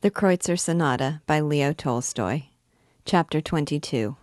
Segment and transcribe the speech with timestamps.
[0.00, 2.44] The Kreutzer Sonata by Leo Tolstoy.
[3.04, 4.16] Chapter 22.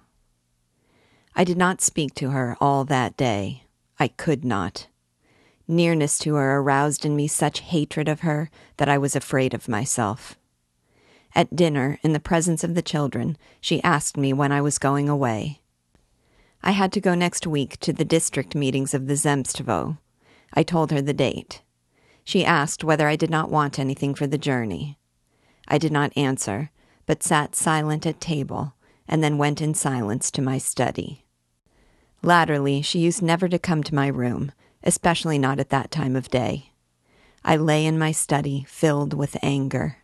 [1.36, 3.64] I did not speak to her all that day.
[4.00, 4.88] I could not.
[5.68, 9.68] Nearness to her aroused in me such hatred of her that I was afraid of
[9.68, 10.38] myself.
[11.36, 15.10] At dinner, in the presence of the children, she asked me when I was going
[15.10, 15.60] away.
[16.64, 19.98] I had to go next week to the district meetings of the Zemstvo.
[20.54, 21.64] I told her the date.
[22.24, 24.98] She asked whether I did not want anything for the journey.
[25.68, 26.72] I did not answer,
[27.06, 28.74] but sat silent at table,
[29.08, 31.26] and then went in silence to my study.
[32.22, 34.52] Latterly, she used never to come to my room,
[34.84, 36.72] especially not at that time of day.
[37.44, 39.98] I lay in my study, filled with anger.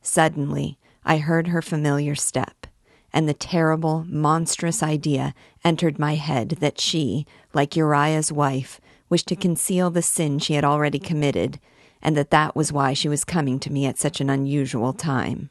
[0.00, 2.66] Suddenly, I heard her familiar step,
[3.12, 5.34] and the terrible, monstrous idea
[5.64, 10.64] entered my head that she, like Uriah's wife, wished to conceal the sin she had
[10.64, 11.58] already committed
[12.04, 15.48] and that that was why she was coming to me at such an unusual time.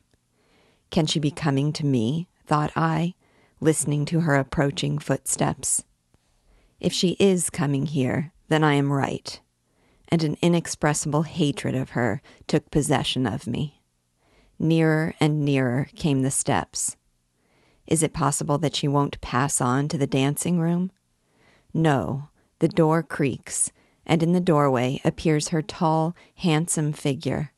[0.92, 2.30] Can she be coming to me?
[2.46, 3.16] thought I,
[3.60, 5.84] listening to her approaching footsteps.
[6.80, 9.42] If she is coming here, then I am right.
[10.10, 13.82] And an inexpressible hatred of her took possession of me.
[14.60, 16.96] Nearer and nearer came the steps.
[17.88, 20.92] Is it possible that she won't pass on to the dancing room?
[21.74, 22.30] No,
[22.60, 23.72] the door creaks,
[24.06, 27.52] and in the doorway appears her tall, handsome figure.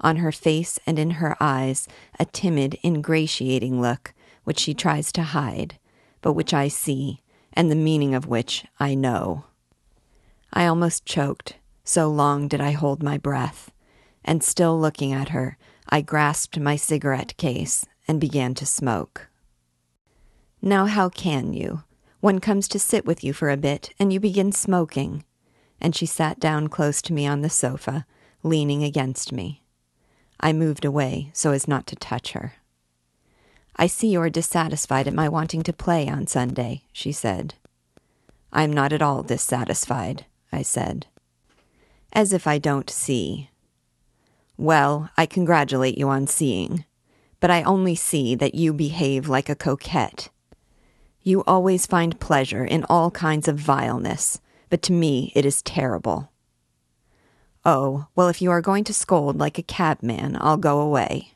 [0.00, 4.14] On her face and in her eyes, a timid, ingratiating look,
[4.44, 5.78] which she tries to hide,
[6.20, 7.22] but which I see,
[7.52, 9.44] and the meaning of which I know.
[10.52, 13.72] I almost choked, so long did I hold my breath,
[14.24, 15.58] and still looking at her,
[15.88, 19.28] I grasped my cigarette case and began to smoke.
[20.60, 21.82] Now, how can you?
[22.20, 25.24] One comes to sit with you for a bit, and you begin smoking
[25.80, 28.06] and she sat down close to me on the sofa,
[28.42, 29.62] leaning against me.
[30.40, 32.54] I moved away so as not to touch her.
[33.76, 37.54] I see you are dissatisfied at my wanting to play on Sunday, she said.
[38.52, 41.06] I am not at all dissatisfied, I said.
[42.12, 43.50] As if I don't see.
[44.56, 46.84] Well, I congratulate you on seeing,
[47.38, 50.30] but I only see that you behave like a coquette.
[51.22, 56.30] You always find pleasure in all kinds of vileness, but to me it is terrible.
[57.64, 61.34] Oh, well, if you are going to scold like a cabman, I'll go away.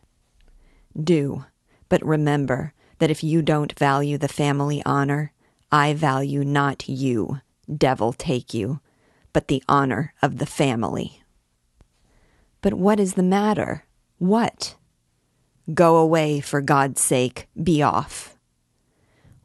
[0.98, 1.44] Do,
[1.88, 5.32] but remember that if you don't value the family honor,
[5.70, 7.40] I value not you,
[7.76, 8.80] devil take you,
[9.32, 11.22] but the honor of the family.
[12.60, 13.84] But what is the matter?
[14.18, 14.76] What?
[15.74, 18.36] Go away, for God's sake, be off.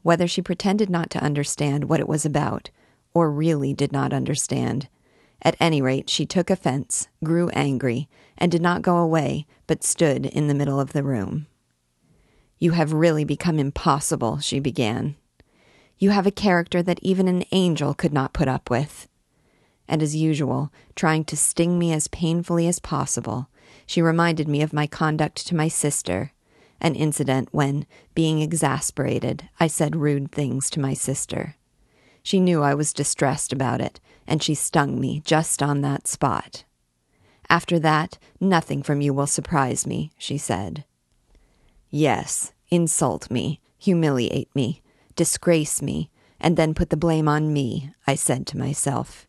[0.02, 2.70] Whether she pretended not to understand what it was about,
[3.18, 4.88] or really did not understand.
[5.42, 10.26] At any rate, she took offense, grew angry, and did not go away, but stood
[10.26, 11.46] in the middle of the room.
[12.58, 15.16] You have really become impossible, she began.
[15.98, 19.08] You have a character that even an angel could not put up with.
[19.88, 23.48] And as usual, trying to sting me as painfully as possible,
[23.86, 26.32] she reminded me of my conduct to my sister,
[26.80, 31.56] an incident when, being exasperated, I said rude things to my sister.
[32.22, 36.64] She knew I was distressed about it, and she stung me just on that spot.
[37.50, 40.84] After that, nothing from you will surprise me, she said.
[41.90, 44.82] Yes, insult me, humiliate me,
[45.16, 49.26] disgrace me, and then put the blame on me, I said to myself.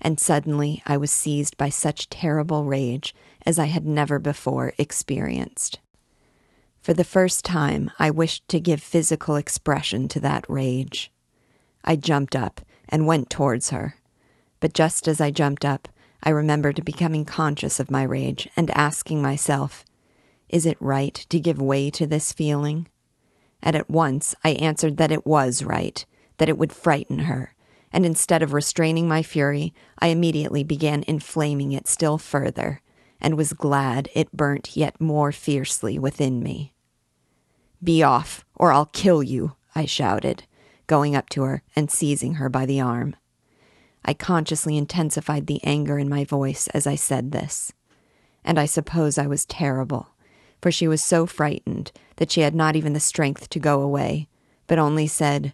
[0.00, 5.80] And suddenly I was seized by such terrible rage as I had never before experienced.
[6.80, 11.12] For the first time, I wished to give physical expression to that rage.
[11.88, 13.96] I jumped up and went towards her.
[14.60, 15.88] But just as I jumped up,
[16.22, 19.86] I remembered becoming conscious of my rage and asking myself,
[20.50, 22.88] Is it right to give way to this feeling?
[23.62, 26.04] And at once I answered that it was right,
[26.36, 27.54] that it would frighten her,
[27.90, 32.82] and instead of restraining my fury, I immediately began inflaming it still further,
[33.18, 36.74] and was glad it burnt yet more fiercely within me.
[37.82, 40.44] Be off, or I'll kill you, I shouted,
[40.88, 43.14] going up to her and seizing her by the arm.
[44.04, 47.72] I consciously intensified the anger in my voice as I said this.
[48.44, 50.08] And I suppose I was terrible,
[50.60, 54.28] for she was so frightened that she had not even the strength to go away,
[54.66, 55.52] but only said,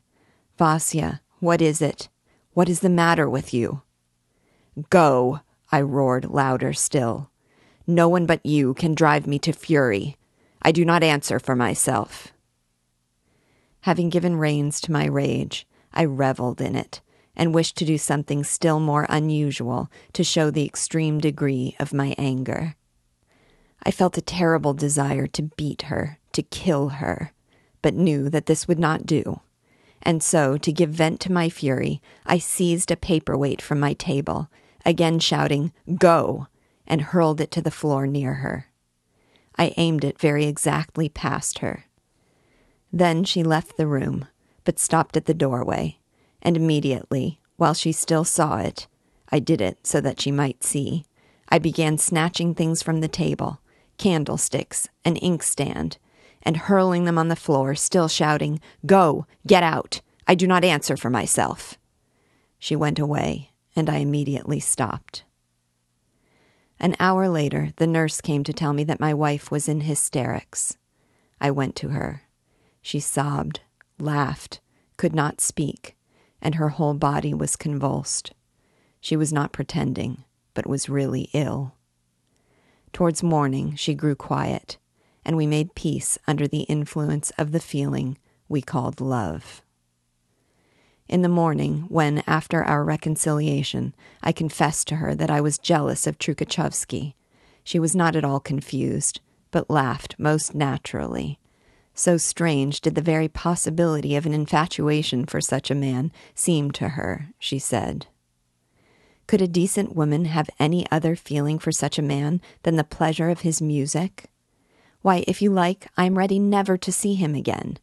[0.59, 2.09] Vasya, what is it?
[2.53, 3.83] What is the matter with you?
[4.91, 5.41] Go,
[5.73, 7.31] I roared louder still.
[7.87, 10.17] No one but you can drive me to fury.
[10.63, 12.34] I do not answer for myself.
[13.85, 17.03] Having given reins to my rage, I reveled in it
[17.37, 22.15] and wished to do something still more unusual to show the extreme degree of my
[22.17, 22.77] anger.
[23.83, 27.33] I felt a terrible desire to beat her, to kill her,
[27.83, 29.41] but knew that this would not do.
[30.01, 34.49] And so, to give vent to my fury, I seized a paperweight from my table,
[34.87, 36.47] again shouting, Go!
[36.87, 38.69] and hurled it to the floor near her.
[39.59, 41.85] I aimed it very exactly past her.
[42.95, 44.29] Then she left the room,
[44.63, 45.99] but stopped at the doorway,
[46.41, 48.87] and immediately, while she still saw it,
[49.31, 51.05] I did it so that she might see,
[51.49, 53.61] I began snatching things from the table
[53.99, 55.99] candlesticks, an inkstand,
[56.45, 60.01] and hurling them on the floor, still shouting, Go, get out!
[60.29, 61.77] I do not answer for myself.
[62.61, 65.25] She went away, and I immediately stopped.
[66.79, 70.77] An hour later, the nurse came to tell me that my wife was in hysterics.
[71.41, 72.23] I went to her.
[72.85, 73.61] She sobbed,
[73.99, 74.61] laughed,
[74.99, 75.97] could not speak,
[76.43, 78.35] and her whole body was convulsed.
[79.01, 81.73] She was not pretending, but was really ill.
[82.93, 84.77] Towards morning, she grew quiet,
[85.25, 88.19] and we made peace under the influence of the feeling
[88.51, 89.63] we called love.
[91.09, 96.07] In the morning, when, after our reconciliation, I confessed to her that I was jealous
[96.07, 97.15] of Trukachevsky,
[97.65, 101.39] she was not at all confused, but laughed most naturally.
[101.95, 106.91] So strange did the very possibility of an infatuation for such a man seem to
[106.91, 108.07] her, she said.
[109.29, 113.31] Could a decent woman have any other feeling for such a man than the pleasure
[113.31, 114.27] of his music?
[115.03, 117.79] Why, if you like, I am ready never to see him again,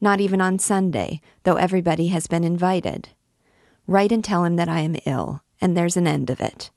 [0.00, 3.08] not even on Sunday, though everybody has been invited.
[3.86, 6.70] Write and tell him that I am ill, and there's an end of it.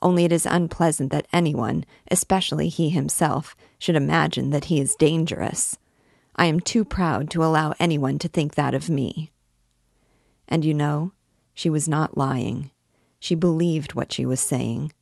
[0.00, 5.76] Only it is unpleasant that anyone, especially he himself, should imagine that he is dangerous.
[6.36, 9.32] I am too proud to allow anyone to think that of me.
[10.46, 11.12] And you know,
[11.54, 12.70] she was not lying.
[13.18, 14.92] She believed what she was saying.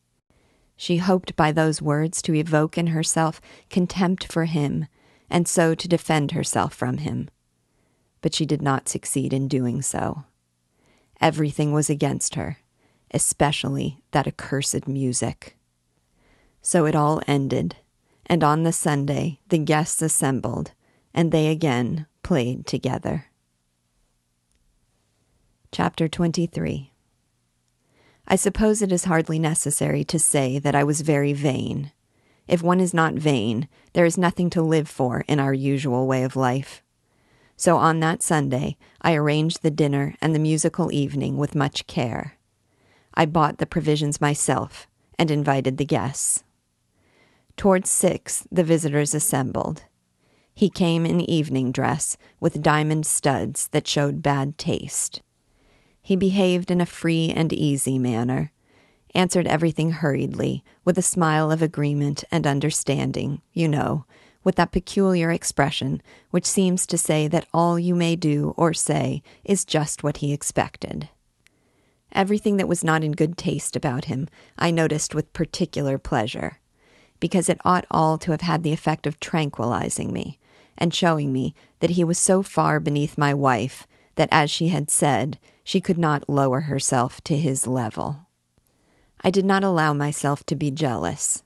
[0.77, 4.87] She hoped by those words to evoke in herself contempt for him,
[5.29, 7.29] and so to defend herself from him.
[8.21, 10.25] But she did not succeed in doing so.
[11.21, 12.59] Everything was against her,
[13.11, 15.57] especially that accursed music.
[16.63, 17.77] So it all ended,
[18.27, 20.73] and on the Sunday the guests assembled,
[21.15, 23.27] and they again played together.
[25.73, 26.91] Chapter 23
[28.27, 31.93] I suppose it is hardly necessary to say that I was very vain.
[32.49, 36.25] If one is not vain, there is nothing to live for in our usual way
[36.25, 36.83] of life.
[37.57, 42.39] So on that Sunday, I arranged the dinner and the musical evening with much care.
[43.15, 44.89] I bought the provisions myself
[45.19, 46.45] and invited the guests.
[47.57, 49.85] Towards six, the visitors assembled.
[50.57, 55.21] He came in evening dress with diamond studs that showed bad taste.
[56.01, 58.53] He behaved in a free and easy manner,
[59.15, 64.05] answered everything hurriedly, with a smile of agreement and understanding, you know,
[64.45, 69.23] with that peculiar expression which seems to say that all you may do or say
[69.43, 71.09] is just what he expected.
[72.13, 76.59] Everything that was not in good taste about him I noticed with particular pleasure,
[77.19, 80.39] because it ought all to have had the effect of tranquilizing me,
[80.77, 83.87] and showing me that he was so far beneath my wife
[84.17, 88.27] that, as she had said, she could not lower herself to his level.
[89.23, 91.43] I did not allow myself to be jealous.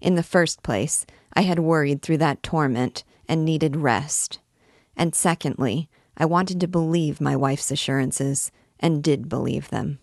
[0.00, 4.40] In the first place, I had worried through that torment and needed rest.
[4.96, 9.98] And secondly, I wanted to believe my wife's assurances, and did believe them.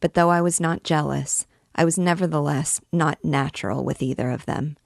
[0.00, 4.76] But though I was not jealous, I was nevertheless not natural with either of them.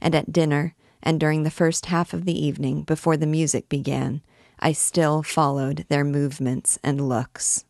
[0.00, 4.22] And at dinner, and during the first half of the evening before the music began,
[4.58, 7.64] I still followed their movements and looks.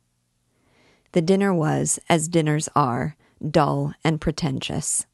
[1.12, 3.16] The dinner was, as dinners are,
[3.50, 5.06] dull and pretentious.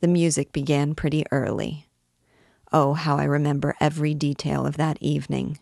[0.00, 1.86] The music began pretty early.
[2.72, 5.58] Oh, how I remember every detail of that evening.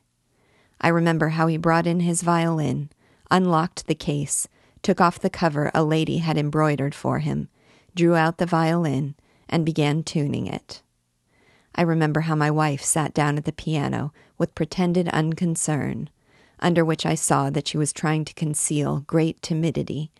[0.80, 2.90] I remember how he brought in his violin,
[3.30, 4.46] unlocked the case,
[4.82, 7.48] took off the cover a lady had embroidered for him,
[7.94, 9.16] drew out the violin,
[9.48, 10.82] and began tuning it.
[11.78, 16.10] I remember how my wife sat down at the piano with pretended unconcern,
[16.58, 20.10] under which I saw that she was trying to conceal great timidity,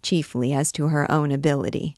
[0.00, 1.96] chiefly as to her own ability,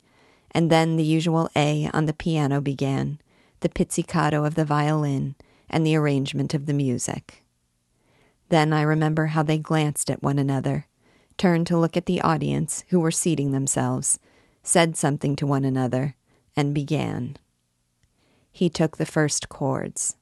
[0.52, 3.20] and then the usual A on the piano began,
[3.60, 5.34] the pizzicato of the violin,
[5.68, 7.44] and the arrangement of the music.
[8.48, 10.86] Then I remember how they glanced at one another,
[11.36, 14.18] turned to look at the audience who were seating themselves,
[14.62, 16.16] said something to one another,
[16.56, 17.36] and began.
[18.52, 20.16] He took the first chords.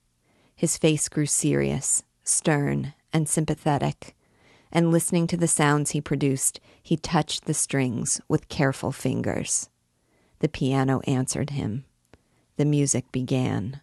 [0.55, 4.15] His face grew serious, stern, and sympathetic,
[4.71, 9.71] and listening to the sounds he produced, he touched the strings with careful fingers.
[10.41, 11.85] The piano answered him.
[12.57, 13.81] the music began.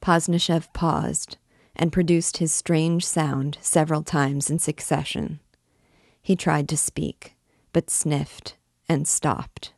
[0.00, 1.36] Pozdnyshev paused
[1.76, 5.40] and produced his strange sound several times in succession.
[6.22, 7.36] He tried to speak,
[7.72, 8.56] but sniffed
[8.88, 9.74] and stopped.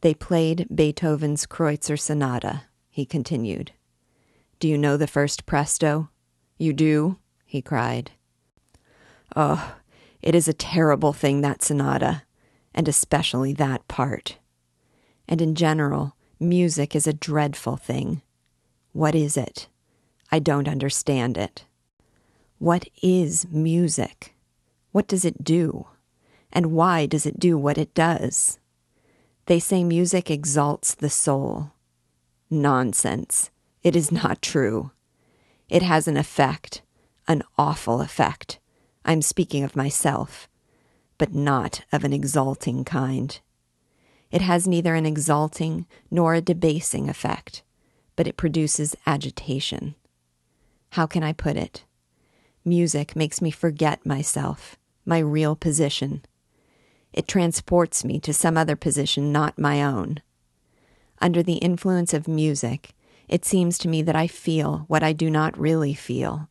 [0.00, 3.72] They played Beethoven's Kreutzer Sonata, he continued.
[4.60, 6.10] Do you know the first presto?
[6.58, 7.18] You do?
[7.44, 8.12] he cried.
[9.34, 9.76] Oh,
[10.22, 12.22] it is a terrible thing, that sonata,
[12.74, 14.38] and especially that part.
[15.28, 18.22] And in general, music is a dreadful thing.
[18.92, 19.68] What is it?
[20.32, 21.64] I don't understand it.
[22.58, 24.34] What is music?
[24.92, 25.86] What does it do?
[26.52, 28.58] And why does it do what it does?
[29.46, 31.72] They say music exalts the soul.
[32.50, 33.50] Nonsense.
[33.82, 34.90] It is not true.
[35.68, 36.82] It has an effect,
[37.28, 38.58] an awful effect.
[39.04, 40.48] I'm speaking of myself,
[41.16, 43.38] but not of an exalting kind.
[44.32, 47.62] It has neither an exalting nor a debasing effect,
[48.16, 49.94] but it produces agitation.
[50.90, 51.84] How can I put it?
[52.64, 56.24] Music makes me forget myself, my real position.
[57.16, 60.20] It transports me to some other position not my own.
[61.18, 62.90] Under the influence of music,
[63.26, 66.48] it seems to me that I feel what I do not really feel,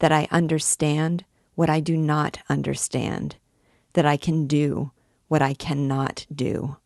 [0.00, 1.24] that I understand
[1.54, 3.36] what I do not understand,
[3.92, 4.90] that I can do
[5.28, 6.76] what I cannot do.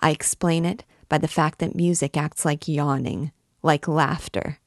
[0.00, 3.30] I explain it by the fact that music acts like yawning,
[3.62, 4.58] like laughter.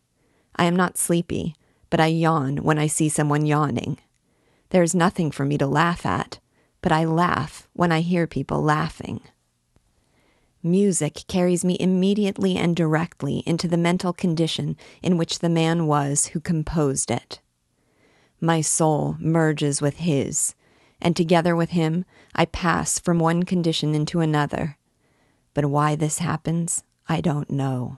[0.56, 1.56] I am not sleepy,
[1.90, 3.98] but I yawn when I see someone yawning.
[4.70, 6.40] There is nothing for me to laugh at,
[6.86, 9.22] but I laugh when I hear people laughing.
[10.62, 16.28] Music carries me immediately and directly into the mental condition in which the man was
[16.28, 17.42] who composed it.
[18.40, 20.54] My soul merges with his,
[21.02, 24.78] and together with him I pass from one condition into another.
[25.56, 27.98] But why this happens, I don't know.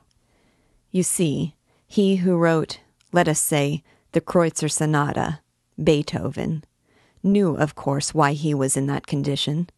[0.92, 2.80] You see, he who wrote,
[3.12, 5.42] let us say, the Kreutzer Sonata,
[5.78, 6.64] Beethoven,
[7.28, 9.70] knew, of course, why he was in that condition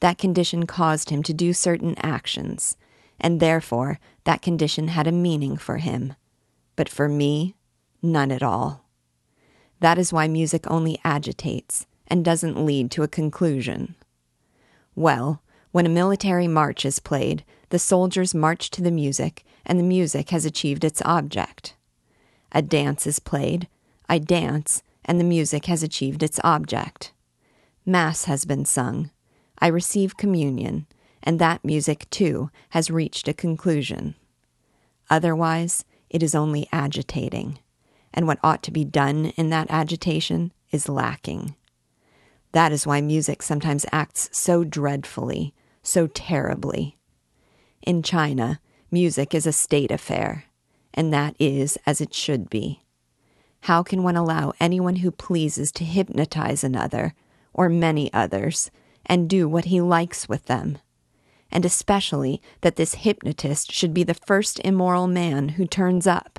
[0.00, 2.76] that condition caused him to do certain actions,
[3.20, 6.14] and therefore that condition had a meaning for him.
[6.74, 7.54] But for me,
[8.02, 8.86] none at all.
[9.80, 13.94] That is why music only agitates and doesn't lead to a conclusion.
[14.94, 19.84] Well, when a military march is played, the soldiers march to the music, and the
[19.84, 21.76] music has achieved its object.
[22.52, 23.68] A dance is played,
[24.08, 27.12] I dance, and the music has achieved its object.
[27.84, 29.10] Mass has been sung,
[29.58, 30.86] I receive communion,
[31.20, 34.14] and that music too has reached a conclusion.
[35.10, 37.58] Otherwise, it is only agitating,
[38.14, 41.56] and what ought to be done in that agitation is lacking.
[42.52, 46.98] That is why music sometimes acts so dreadfully, so terribly.
[47.82, 48.60] In China,
[48.92, 50.44] music is a state affair,
[50.94, 52.84] and that is as it should be.
[53.62, 57.14] How can one allow anyone who pleases to hypnotize another,
[57.52, 58.70] or many others,
[59.06, 60.78] and do what he likes with them.
[61.50, 66.38] And especially that this hypnotist should be the first immoral man who turns up.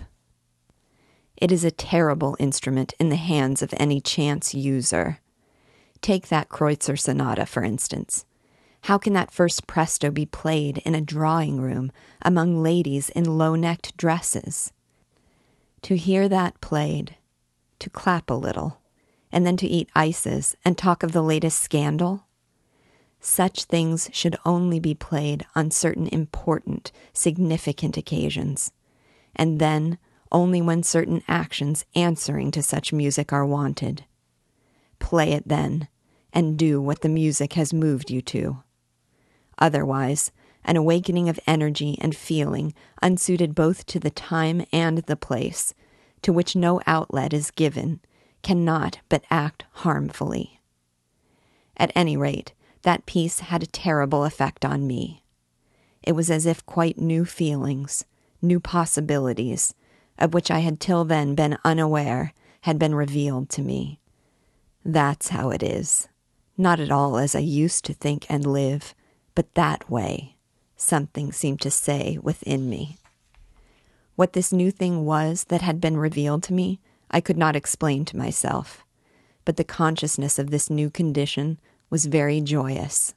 [1.36, 5.20] It is a terrible instrument in the hands of any chance user.
[6.02, 8.26] Take that Kreutzer Sonata, for instance.
[8.86, 13.56] How can that first presto be played in a drawing room among ladies in low
[13.56, 14.72] necked dresses?
[15.84, 17.18] To hear that played,
[17.80, 18.80] to clap a little,
[19.32, 22.28] and then to eat ices and talk of the latest scandal?
[23.20, 28.72] Such things should only be played on certain important, significant occasions,
[29.36, 29.98] and then
[30.32, 34.06] only when certain actions answering to such music are wanted.
[35.00, 35.88] Play it then,
[36.32, 38.64] and do what the music has moved you to.
[39.58, 40.32] Otherwise,
[40.64, 45.74] an awakening of energy and feeling unsuited both to the time and the place,
[46.22, 48.00] to which no outlet is given,
[48.44, 50.60] cannot but act harmfully.
[51.78, 52.54] At any rate,
[52.84, 55.24] that piece had a terrible effect on me.
[56.04, 58.06] It was as if quite new feelings,
[58.42, 59.74] new possibilities,
[60.18, 64.00] of which I had till then been unaware, had been revealed to me.
[64.84, 66.08] That's how it is.
[66.58, 68.94] Not at all as I used to think and live,
[69.34, 70.38] but that way,
[70.82, 72.98] something seemed to say within me.
[74.16, 78.06] What this new thing was that had been revealed to me, I could not explain
[78.06, 78.84] to myself.
[79.46, 81.60] But the consciousness of this new condition
[81.90, 83.14] was very joyous.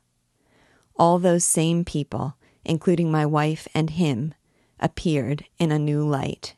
[0.97, 4.35] All those same people, including my wife and him,
[4.81, 6.55] appeared in a new light.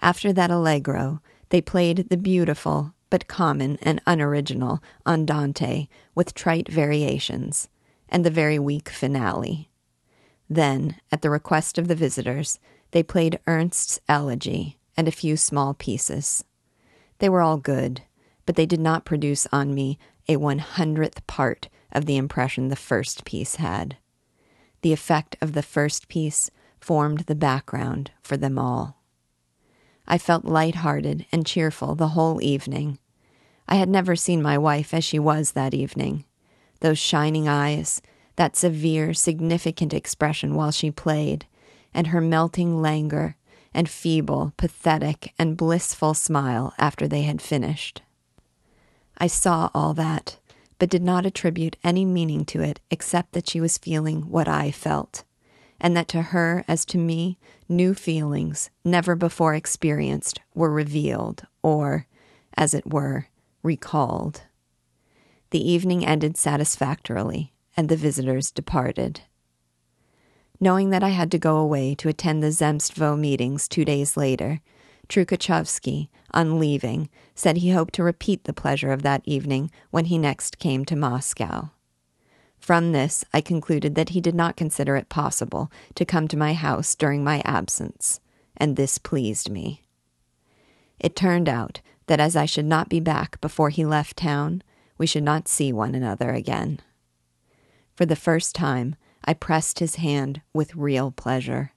[0.00, 7.68] After that allegro, they played the beautiful but common and unoriginal andante with trite variations,
[8.08, 9.68] and the very weak finale.
[10.54, 12.58] Then, at the request of the visitors,
[12.90, 16.44] they played Ernst's elegy and a few small pieces.
[17.20, 18.02] They were all good,
[18.44, 22.76] but they did not produce on me a one hundredth part of the impression the
[22.76, 23.96] first piece had.
[24.82, 28.98] The effect of the first piece formed the background for them all.
[30.06, 32.98] I felt light-hearted and cheerful the whole evening.
[33.66, 36.26] I had never seen my wife as she was that evening.
[36.80, 38.02] Those shining eyes,
[38.36, 41.46] that severe, significant expression while she played,
[41.94, 43.36] and her melting languor
[43.74, 48.02] and feeble, pathetic, and blissful smile after they had finished.
[49.18, 50.38] I saw all that,
[50.78, 54.70] but did not attribute any meaning to it except that she was feeling what I
[54.70, 55.24] felt,
[55.80, 62.06] and that to her as to me, new feelings, never before experienced, were revealed, or,
[62.56, 63.28] as it were,
[63.62, 64.42] recalled.
[65.50, 69.22] The evening ended satisfactorily, and the visitors departed.
[70.60, 74.60] Knowing that I had to go away to attend the Zemstvo meetings two days later,
[75.08, 80.18] Trukachevsky, on leaving, said he hoped to repeat the pleasure of that evening when he
[80.18, 81.70] next came to Moscow.
[82.58, 86.54] From this, I concluded that he did not consider it possible to come to my
[86.54, 88.20] house during my absence,
[88.56, 89.82] and this pleased me.
[91.00, 94.62] It turned out that as I should not be back before he left town,
[94.96, 96.78] we should not see one another again.
[97.94, 101.72] For the first time, I pressed his hand with real pleasure,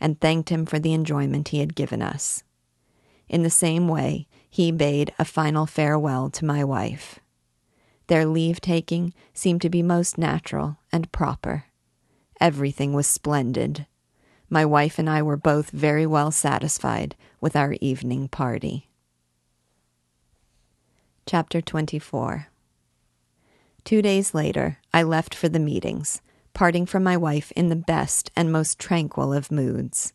[0.00, 2.44] and thanked him for the enjoyment he had given us.
[3.28, 7.18] In the same way, he bade a final farewell to my wife.
[8.06, 11.64] Their leave taking seemed to be most natural and proper.
[12.40, 13.86] Everything was splendid.
[14.48, 18.88] My wife and I were both very well satisfied with our evening party.
[21.26, 22.46] Chapter 24
[23.84, 26.22] Two days later, I left for the meetings,
[26.54, 30.12] parting from my wife in the best and most tranquil of moods.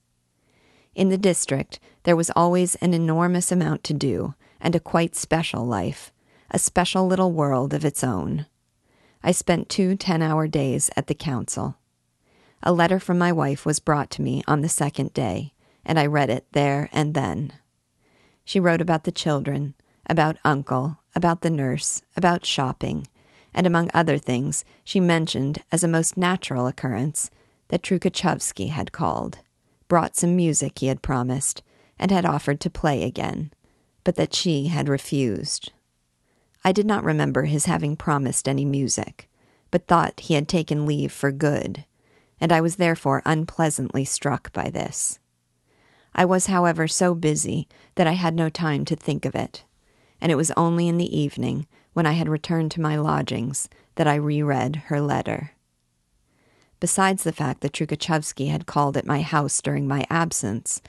[0.95, 5.65] In the district, there was always an enormous amount to do, and a quite special
[5.65, 6.11] life,
[6.51, 8.45] a special little world of its own.
[9.23, 11.77] I spent two ten hour days at the council.
[12.61, 15.53] A letter from my wife was brought to me on the second day,
[15.85, 17.53] and I read it there and then.
[18.45, 19.75] She wrote about the children,
[20.07, 23.07] about uncle, about the nurse, about shopping,
[23.53, 27.29] and among other things, she mentioned as a most natural occurrence
[27.69, 29.39] that Trukachevsky had called
[29.93, 31.61] brought some music he had promised,
[31.99, 33.51] and had offered to play again,
[34.03, 35.71] but that she had refused.
[36.65, 39.29] I did not remember his having promised any music,
[39.69, 41.85] but thought he had taken leave for good,
[42.41, 45.19] and I was therefore unpleasantly struck by this.
[46.15, 49.63] I was, however, so busy that I had no time to think of it,
[50.19, 54.07] and it was only in the evening, when I had returned to my lodgings, that
[54.07, 55.51] I reread her letter.
[56.79, 60.81] Besides the fact that Trukachevsky had called at my house during my absence,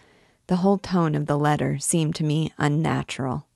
[0.49, 3.47] the whole tone of the letter seemed to me unnatural.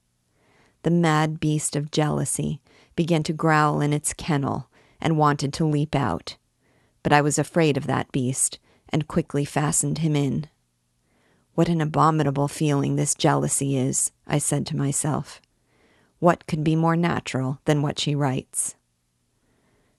[0.82, 2.60] The mad beast of jealousy
[2.94, 6.36] began to growl in its kennel and wanted to leap out,
[7.02, 8.58] but I was afraid of that beast
[8.88, 10.46] and quickly fastened him in.
[11.54, 15.40] What an abominable feeling this jealousy is, I said to myself.
[16.18, 18.74] What could be more natural than what she writes?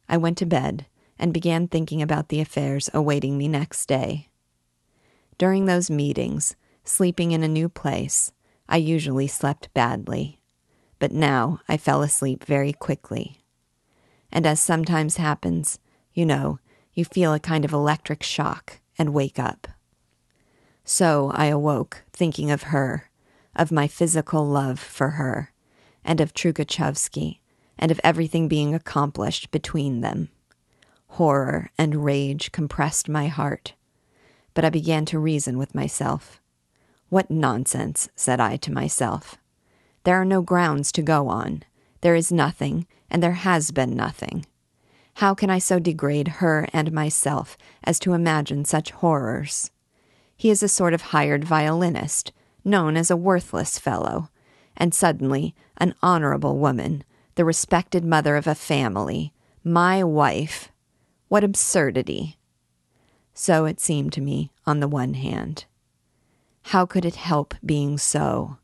[0.10, 0.86] I went to bed
[1.18, 4.30] and began thinking about the affairs awaiting me next day.
[5.38, 8.34] During those meetings, sleeping in a new place,
[8.68, 10.42] I usually slept badly,
[11.00, 13.38] but now I fell asleep very quickly.
[14.32, 15.80] And as sometimes happens,
[16.14, 16.60] you know,
[16.94, 19.68] you feel a kind of electric shock and wake up.
[20.84, 23.10] So I awoke thinking of her,
[23.56, 25.52] of my physical love for her,
[26.10, 27.38] and of Trukachevsky,
[27.78, 30.30] and of everything being accomplished between them.
[31.10, 33.76] Horror and rage compressed my heart.
[34.56, 36.42] But I began to reason with myself.
[37.10, 39.38] What nonsense, said I to myself.
[40.04, 41.62] There are no grounds to go on.
[42.02, 44.48] There is nothing, and there has been nothing.
[45.18, 49.70] How can I so degrade her and myself as to imagine such horrors?
[50.36, 52.32] He is a sort of hired violinist,
[52.66, 54.30] known as a worthless fellow,
[54.76, 57.04] and suddenly an honorable woman,
[57.36, 60.70] the respected mother of a family, my wife,
[61.28, 62.38] what absurdity!
[63.34, 65.66] So it seemed to me, on the one hand.
[66.64, 68.58] How could it help being so?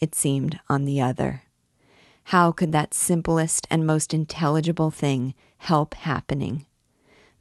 [0.00, 1.42] It seemed on the other.
[2.24, 6.66] How could that simplest and most intelligible thing help happening?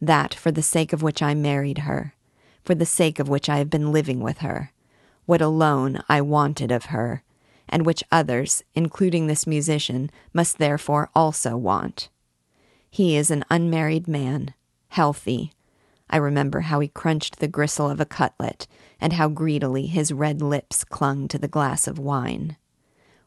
[0.01, 2.13] That for the sake of which I married her,
[2.63, 4.71] for the sake of which I have been living with her,
[5.25, 7.23] what alone I wanted of her,
[7.69, 12.10] and which others, including this musician, must therefore also want.
[12.89, 14.53] He is an unmarried man,
[14.89, 15.51] healthy,
[16.10, 18.67] I remember how he crunched the gristle of a cutlet
[18.99, 22.56] and how greedily his red lips clung to the glass of wine.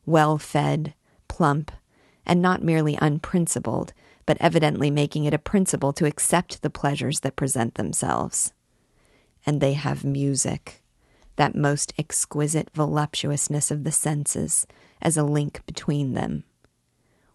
[0.06, 0.94] Well fed,
[1.28, 1.70] plump,
[2.24, 3.92] and not merely unprincipled,
[4.24, 8.52] but evidently making it a principle to accept the pleasures that present themselves.
[9.44, 10.79] And they have music,
[11.40, 14.66] that most exquisite voluptuousness of the senses,
[15.00, 16.44] as a link between them.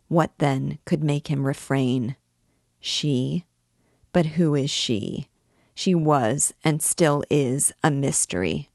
[0.09, 2.15] What then could make him refrain?
[2.79, 3.45] She?
[4.13, 5.27] But who is she?
[5.73, 8.69] She was and still is a mystery.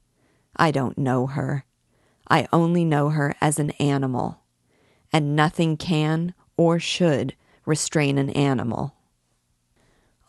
[0.56, 1.64] I don't know her.
[2.28, 4.40] I only know her as an animal,
[5.12, 8.96] and nothing can or should restrain an animal.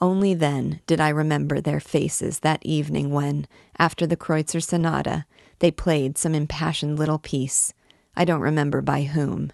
[0.02, 3.46] Only then did I remember their faces that evening when,
[3.78, 5.26] after the Kreutzer Sonata,
[5.60, 7.72] they played some impassioned little piece,
[8.16, 9.52] I don't remember by whom,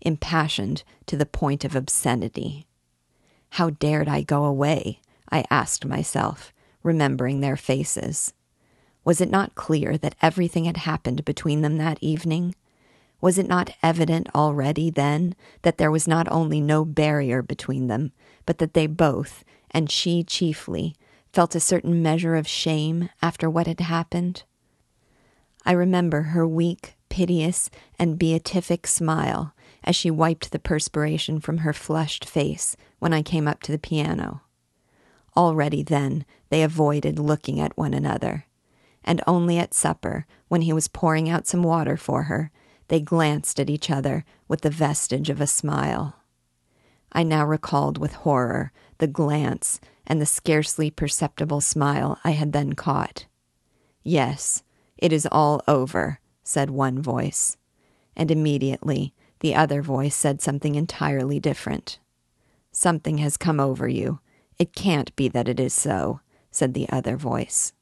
[0.00, 2.66] impassioned to the point of obscenity.
[3.50, 5.00] How dared I go away?
[5.30, 6.52] I asked myself,
[6.82, 8.32] remembering their faces.
[9.04, 12.56] Was it not clear that everything had happened between them that evening?
[13.20, 18.12] Was it not evident already then that there was not only no barrier between them,
[18.44, 20.94] but that they both, and she chiefly,
[21.32, 24.44] felt a certain measure of shame after what had happened?
[25.66, 31.72] I remember her weak, piteous, and beatific smile as she wiped the perspiration from her
[31.72, 34.42] flushed face when I came up to the piano.
[35.36, 38.46] Already then they avoided looking at one another,
[39.02, 42.50] and only at supper, when he was pouring out some water for her,
[42.88, 46.16] they glanced at each other with the vestige of a smile.
[47.12, 52.74] I now recalled with horror the glance and the scarcely perceptible smile I had then
[52.74, 53.26] caught.
[54.02, 54.62] Yes,
[54.98, 57.56] it is all over, said one voice,
[58.16, 61.98] and immediately the other voice said something entirely different.
[62.72, 64.20] Something has come over you.
[64.58, 67.72] It can't be that it is so, said the other voice.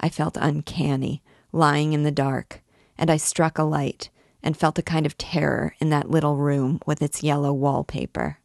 [0.00, 2.62] I felt uncanny, lying in the dark,
[2.96, 4.10] and I struck a light
[4.42, 8.38] and felt a kind of terror in that little room with its yellow wallpaper.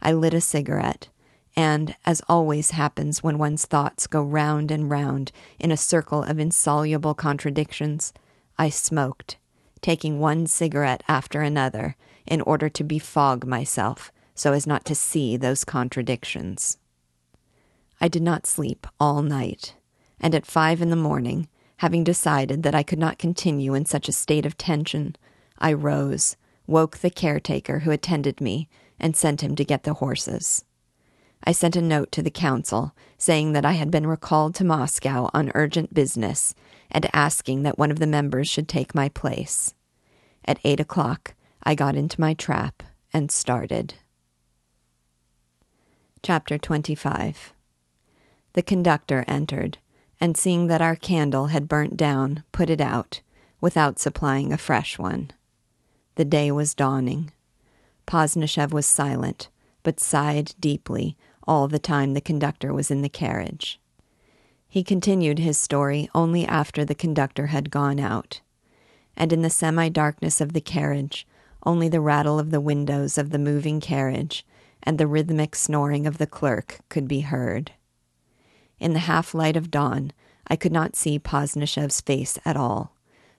[0.00, 1.08] I lit a cigarette,
[1.56, 6.38] and, as always happens when one's thoughts go round and round in a circle of
[6.38, 8.12] insoluble contradictions,
[8.56, 9.38] I smoked,
[9.80, 15.36] taking one cigarette after another in order to befog myself so as not to see
[15.36, 16.78] those contradictions.
[18.00, 19.74] I did not sleep all night,
[20.20, 24.08] and at five in the morning, having decided that I could not continue in such
[24.08, 25.16] a state of tension,
[25.58, 26.36] I rose,
[26.68, 28.68] woke the caretaker who attended me,
[29.00, 30.64] and sent him to get the horses.
[31.44, 35.30] I sent a note to the council saying that I had been recalled to Moscow
[35.32, 36.54] on urgent business
[36.90, 39.74] and asking that one of the members should take my place.
[40.44, 42.82] At eight o'clock, I got into my trap
[43.12, 43.94] and started.
[46.22, 47.52] Chapter 25
[48.54, 49.78] The conductor entered,
[50.20, 53.20] and seeing that our candle had burnt down, put it out,
[53.60, 55.30] without supplying a fresh one.
[56.16, 57.30] The day was dawning.
[58.08, 59.50] Pozdnyshev was silent,
[59.82, 61.14] but sighed deeply
[61.46, 63.78] all the time the conductor was in the carriage.
[64.66, 68.40] He continued his story only after the conductor had gone out,
[69.14, 71.26] and in the semi darkness of the carriage,
[71.66, 74.42] only the rattle of the windows of the moving carriage
[74.82, 77.72] and the rhythmic snoring of the clerk could be heard.
[78.80, 80.12] In the half light of dawn,
[80.46, 82.94] I could not see Pozdnyshev's face at all,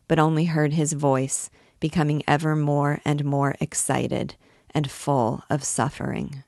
[0.08, 4.36] but only heard his voice becoming ever more and more excited
[4.72, 6.44] and full of suffering.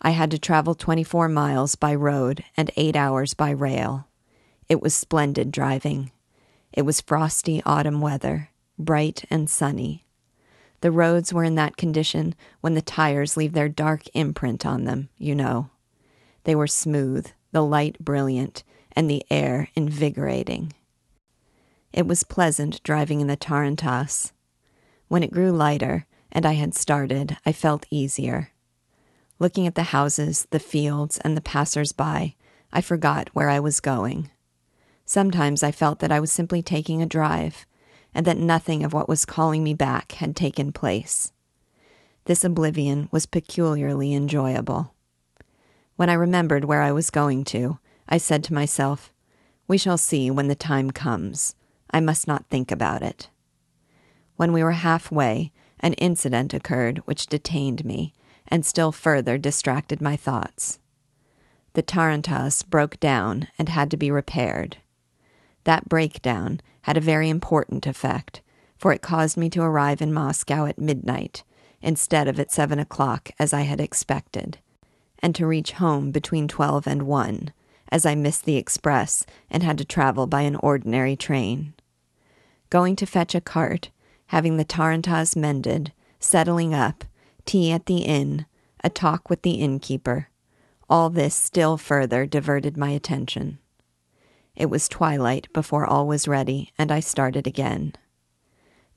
[0.00, 4.06] I had to travel 24 miles by road and eight hours by rail.
[4.68, 6.12] It was splendid driving.
[6.72, 10.04] It was frosty autumn weather, bright and sunny.
[10.80, 15.08] The roads were in that condition when the tires leave their dark imprint on them,
[15.16, 15.70] you know.
[16.44, 20.74] They were smooth, the light brilliant, and the air invigorating.
[21.94, 24.32] It was pleasant driving in the Tarantass.
[25.08, 28.50] When it grew lighter, and I had started, I felt easier.
[29.38, 32.34] Looking at the houses, the fields, and the passers by,
[32.72, 34.30] I forgot where I was going.
[35.06, 37.66] Sometimes I felt that I was simply taking a drive,
[38.12, 41.32] and that nothing of what was calling me back had taken place.
[42.24, 44.94] This oblivion was peculiarly enjoyable.
[45.96, 49.12] When I remembered where I was going to, I said to myself,
[49.68, 51.54] We shall see when the time comes.
[51.90, 53.28] I must not think about it.
[54.36, 55.52] When we were halfway,
[55.84, 58.14] an incident occurred which detained me
[58.48, 60.78] and still further distracted my thoughts.
[61.74, 64.78] The Tarantass broke down and had to be repaired.
[65.64, 68.40] That breakdown had a very important effect,
[68.78, 71.44] for it caused me to arrive in Moscow at midnight
[71.82, 74.56] instead of at seven o'clock as I had expected,
[75.18, 77.52] and to reach home between 12 and 1,
[77.90, 81.74] as I missed the express and had to travel by an ordinary train.
[82.70, 83.90] Going to fetch a cart,
[84.34, 87.04] having the tarantass mended, settling up,
[87.44, 88.44] tea at the inn,
[88.82, 90.28] a talk with the innkeeper,
[90.90, 93.60] all this still further diverted my attention.
[94.56, 97.92] It was twilight before all was ready, and I started again.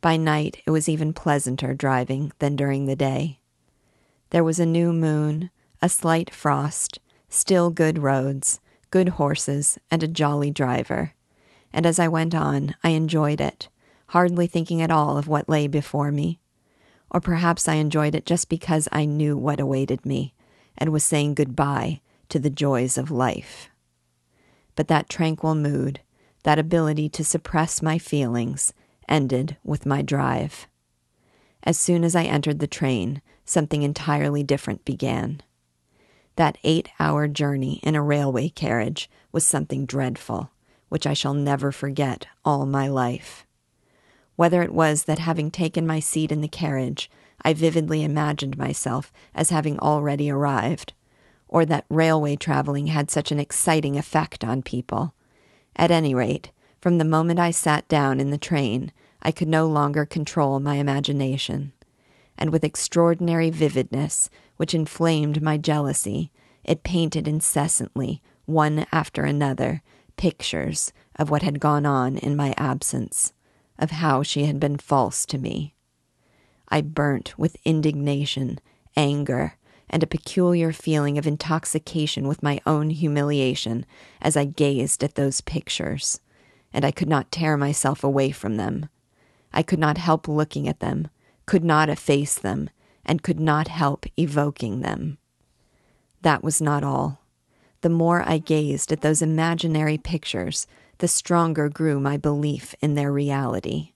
[0.01, 3.37] By night, it was even pleasanter driving than during the day.
[4.31, 5.51] There was a new moon,
[5.83, 6.97] a slight frost,
[7.29, 11.13] still good roads, good horses, and a jolly driver.
[11.71, 13.69] And as I went on, I enjoyed it,
[14.07, 16.39] hardly thinking at all of what lay before me.
[17.09, 20.33] Or perhaps I enjoyed it just because I knew what awaited me
[20.77, 23.69] and was saying goodbye to the joys of life.
[24.75, 26.01] But that tranquil mood,
[26.43, 28.73] that ability to suppress my feelings,
[29.07, 30.67] ended with my drive.
[31.63, 35.41] As soon as I entered the train, something entirely different began.
[36.35, 40.51] That eight hour journey in a railway carriage was something dreadful,
[40.89, 43.46] which I shall never forget all my life.
[44.37, 47.09] Whether it was that having taken my seat in the carriage,
[47.41, 50.93] I vividly imagined myself as having already arrived,
[51.47, 55.15] or that railway traveling had such an exciting effect on people.
[55.75, 58.91] At any rate, from the moment I sat down in the train,
[59.23, 61.73] I could no longer control my imagination.
[62.37, 66.31] And with extraordinary vividness, which inflamed my jealousy,
[66.63, 69.81] it painted incessantly, one after another,
[70.15, 73.33] pictures of what had gone on in my absence,
[73.79, 75.75] of how she had been false to me.
[76.69, 78.59] I burnt with indignation,
[78.95, 79.55] anger,
[79.89, 83.85] and a peculiar feeling of intoxication with my own humiliation
[84.21, 86.19] as I gazed at those pictures,
[86.73, 88.89] and I could not tear myself away from them.
[89.53, 91.07] I could not help looking at them,
[91.45, 92.69] could not efface them,
[93.05, 95.17] and could not help evoking them.
[96.21, 97.21] That was not all.
[97.81, 100.67] The more I gazed at those imaginary pictures,
[100.99, 103.93] the stronger grew my belief in their reality.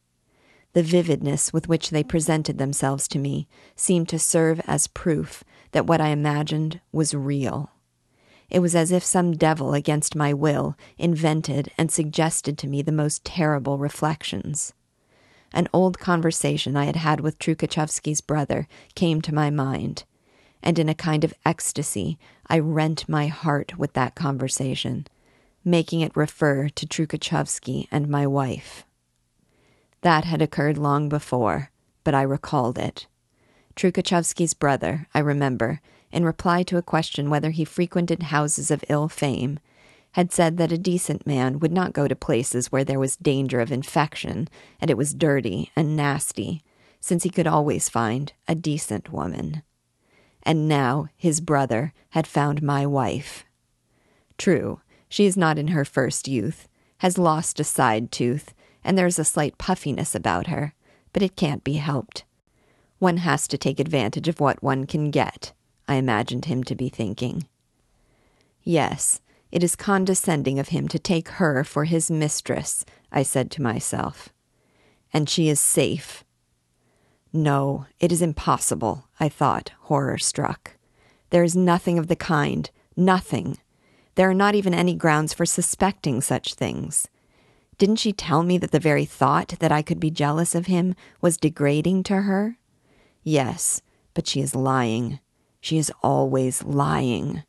[0.73, 5.85] The vividness with which they presented themselves to me seemed to serve as proof that
[5.85, 7.71] what I imagined was real.
[8.49, 12.91] It was as if some devil against my will invented and suggested to me the
[12.91, 14.73] most terrible reflections.
[15.53, 20.05] An old conversation I had had with Trukachevsky's brother came to my mind,
[20.63, 25.07] and in a kind of ecstasy I rent my heart with that conversation,
[25.63, 28.85] making it refer to Trukachevsky and my wife.
[30.01, 31.71] That had occurred long before,
[32.03, 33.07] but I recalled it.
[33.75, 35.79] Trukachevsky's brother, I remember,
[36.11, 39.59] in reply to a question whether he frequented houses of ill fame,
[40.13, 43.61] had said that a decent man would not go to places where there was danger
[43.61, 44.49] of infection
[44.81, 46.61] and it was dirty and nasty,
[46.99, 49.63] since he could always find a decent woman.
[50.43, 53.45] And now his brother had found my wife.
[54.37, 56.69] True, she is not in her first youth,
[56.99, 60.73] has lost a side tooth, and there is a slight puffiness about her,
[61.11, 62.23] but it can't be helped.
[62.97, 65.51] One has to take advantage of what one can get,
[65.85, 67.45] I imagined him to be thinking.
[68.63, 69.19] Yes,
[69.51, 74.29] it is condescending of him to take her for his mistress, I said to myself.
[75.11, 76.23] And she is safe.
[77.33, 80.77] No, it is impossible, I thought, horror struck.
[81.31, 83.57] There is nothing of the kind, nothing.
[84.15, 87.07] There are not even any grounds for suspecting such things.
[87.77, 90.93] Didn't she tell me that the very thought that I could be jealous of him
[91.21, 92.57] was degrading to her?
[93.23, 93.81] Yes,
[94.13, 95.19] but she is lying.
[95.61, 97.43] She is always lying,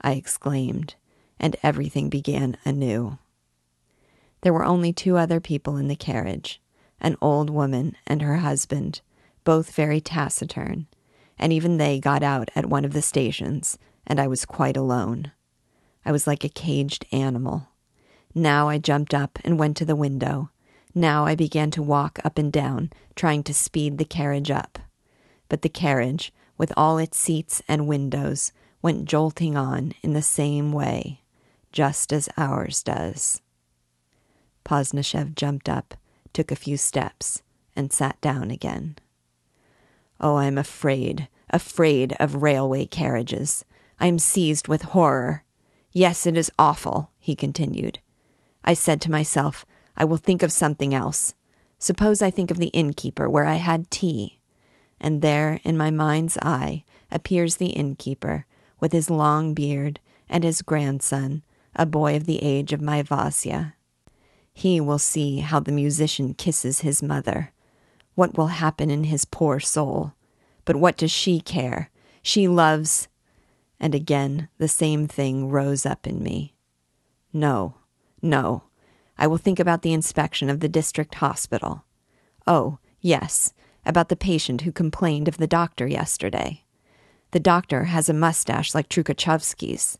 [0.00, 0.96] I exclaimed,
[1.38, 3.18] and everything began anew.
[4.42, 6.60] There were only two other people in the carriage
[7.00, 9.02] an old woman and her husband,
[9.44, 10.86] both very taciturn,
[11.38, 15.30] and even they got out at one of the stations, and I was quite alone.
[16.06, 17.68] I was like a caged animal.
[18.32, 20.50] Now I jumped up and went to the window.
[20.94, 24.78] Now I began to walk up and down, trying to speed the carriage up.
[25.48, 30.72] But the carriage, with all its seats and windows, went jolting on in the same
[30.72, 31.22] way,
[31.72, 33.42] just as ours does.
[34.64, 35.94] Pozdnyshev jumped up,
[36.32, 37.42] took a few steps,
[37.74, 38.96] and sat down again.
[40.20, 43.64] Oh, I am afraid, afraid of railway carriages.
[43.98, 45.42] I am seized with horror.
[45.96, 48.00] Yes, it is awful, he continued.
[48.62, 49.64] I said to myself,
[49.96, 51.32] I will think of something else.
[51.78, 54.38] Suppose I think of the innkeeper where I had tea.
[55.00, 58.44] And there, in my mind's eye, appears the innkeeper,
[58.78, 61.42] with his long beard, and his grandson,
[61.74, 63.72] a boy of the age of my Vasya.
[64.52, 67.54] He will see how the musician kisses his mother.
[68.14, 70.12] What will happen in his poor soul?
[70.66, 71.90] But what does she care?
[72.20, 73.08] She loves.
[73.78, 76.54] And again the same thing rose up in me.
[77.32, 77.76] No,
[78.22, 78.64] no,
[79.18, 81.84] I will think about the inspection of the district hospital.
[82.46, 83.52] Oh, yes,
[83.84, 86.64] about the patient who complained of the doctor yesterday.
[87.30, 89.98] The doctor has a mustache like Trukachevsky's,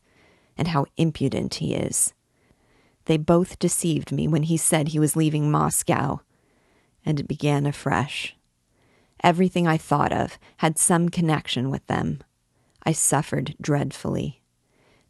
[0.57, 2.13] and how impudent he is.
[3.05, 6.21] They both deceived me when he said he was leaving Moscow,
[7.05, 8.35] and it began afresh.
[9.23, 12.21] Everything I thought of had some connection with them.
[12.87, 14.41] I suffered dreadfully.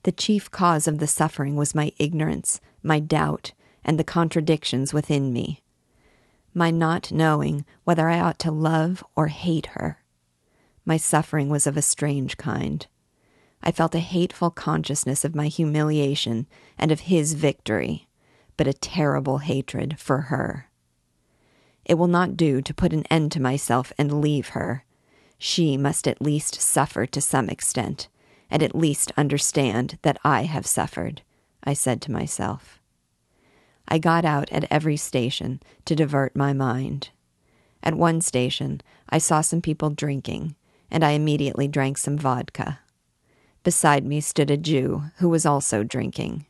[0.01, 3.53] The chief cause of the suffering was my ignorance, my doubt,
[3.85, 5.61] and the contradictions within me.
[6.55, 9.99] My not knowing whether I ought to love or hate her.
[10.85, 12.87] My suffering was of a strange kind.
[13.61, 16.47] I felt a hateful consciousness of my humiliation
[16.79, 18.07] and of his victory,
[18.57, 20.71] but a terrible hatred for her.
[21.85, 24.83] It will not do to put an end to myself and leave her.
[25.37, 28.07] She must at least suffer to some extent,
[28.49, 31.21] and at least understand that I have suffered,
[31.63, 32.79] I said to myself.
[33.87, 37.09] I got out at every station to divert my mind.
[37.83, 40.55] At one station, I saw some people drinking,
[40.91, 42.79] and I immediately drank some vodka.
[43.63, 46.45] Beside me stood a Jew who was also drinking.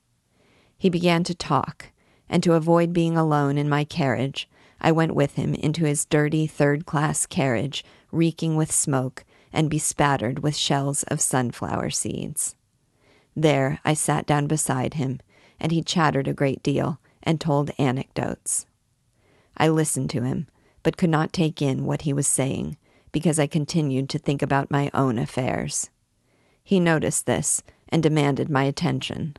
[0.77, 1.87] He began to talk,
[2.29, 6.45] and to avoid being alone in my carriage, I went with him into his dirty
[6.47, 12.55] third class carriage, reeking with smoke and bespattered with shells of sunflower seeds.
[13.35, 15.19] There I sat down beside him,
[15.59, 18.65] and he chattered a great deal and told anecdotes.
[19.57, 20.47] I listened to him,
[20.83, 22.77] but could not take in what he was saying,
[23.11, 25.89] because I continued to think about my own affairs.
[26.63, 29.37] He noticed this and demanded my attention.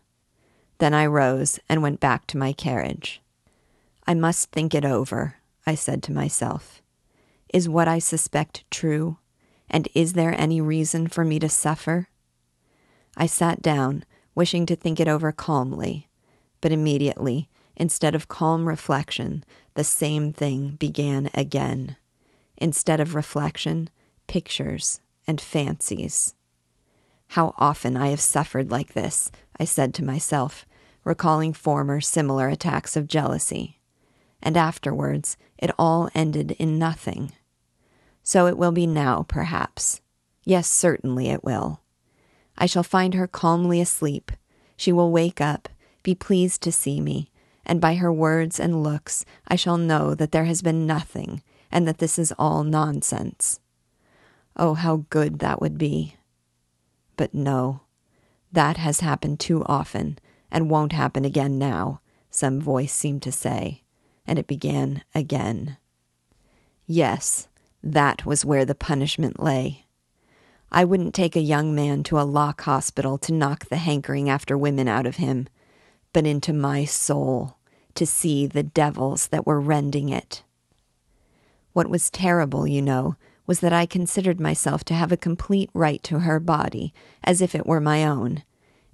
[0.78, 3.20] Then I rose and went back to my carriage.
[4.06, 6.82] I must think it over, I said to myself.
[7.52, 9.18] Is what I suspect true?
[9.70, 12.08] And is there any reason for me to suffer?
[13.16, 16.08] I sat down, wishing to think it over calmly,
[16.60, 21.96] but immediately, instead of calm reflection, the same thing began again.
[22.56, 23.90] Instead of reflection,
[24.26, 26.34] pictures and fancies.
[27.28, 30.66] How often I have suffered like this, I said to myself,
[31.04, 33.77] recalling former similar attacks of jealousy
[34.42, 37.32] and afterwards it all ended in nothing.
[38.22, 40.00] So it will be now, perhaps.
[40.44, 41.80] Yes, certainly it will.
[42.56, 44.32] I shall find her calmly asleep.
[44.76, 45.68] She will wake up,
[46.02, 47.30] be pleased to see me,
[47.64, 51.86] and by her words and looks I shall know that there has been nothing, and
[51.86, 53.60] that this is all nonsense.
[54.56, 56.16] Oh, how good that would be!
[57.16, 57.82] But no,
[58.52, 60.18] that has happened too often,
[60.50, 63.82] and won't happen again now, some voice seemed to say
[64.28, 65.78] and it began again.
[66.86, 67.48] Yes,
[67.82, 69.86] that was where the punishment lay.
[70.70, 74.56] I wouldn't take a young man to a lock hospital to knock the hankering after
[74.56, 75.48] women out of him,
[76.12, 77.56] but into my soul
[77.94, 80.42] to see the devils that were rending it.
[81.72, 86.02] What was terrible, you know, was that I considered myself to have a complete right
[86.02, 86.92] to her body,
[87.24, 88.42] as if it were my own,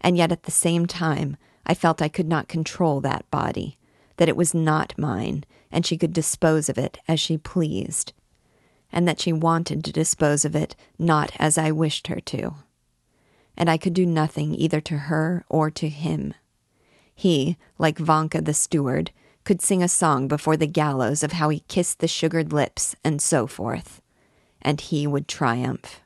[0.00, 3.78] and yet at the same time I felt I could not control that body,
[4.16, 8.12] that it was not mine, and she could dispose of it as she pleased,
[8.92, 12.54] and that she wanted to dispose of it not as I wished her to.
[13.56, 16.34] And I could do nothing either to her or to him.
[17.14, 19.10] He, like Vanka the steward,
[19.44, 23.20] could sing a song before the gallows of how he kissed the sugared lips and
[23.20, 24.00] so forth,
[24.62, 26.00] and he would triumph.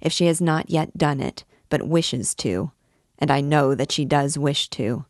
[0.00, 2.72] If she has not yet done it, but wishes to,
[3.18, 5.04] and I know that she does wish to,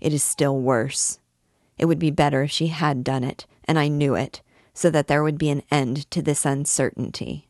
[0.00, 1.18] it is still worse.
[1.78, 5.06] It would be better if she had done it, and I knew it, so that
[5.06, 7.48] there would be an end to this uncertainty.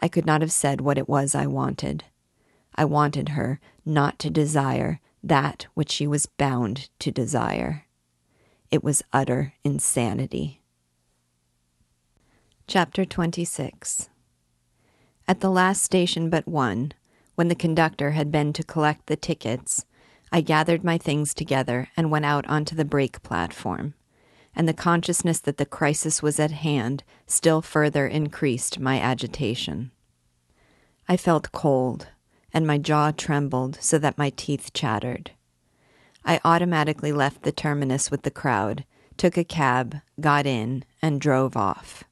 [0.00, 2.04] I could not have said what it was I wanted.
[2.74, 7.86] I wanted her not to desire that which she was bound to desire.
[8.70, 10.62] It was utter insanity.
[12.66, 14.10] Chapter 26
[15.26, 16.92] At the last station but one,
[17.34, 19.84] when the conductor had been to collect the tickets,
[20.30, 23.94] I gathered my things together and went out onto the brake platform,
[24.54, 29.90] and the consciousness that the crisis was at hand still further increased my agitation.
[31.08, 32.08] I felt cold,
[32.52, 35.30] and my jaw trembled so that my teeth chattered.
[36.24, 38.84] I automatically left the terminus with the crowd,
[39.16, 42.04] took a cab, got in, and drove off.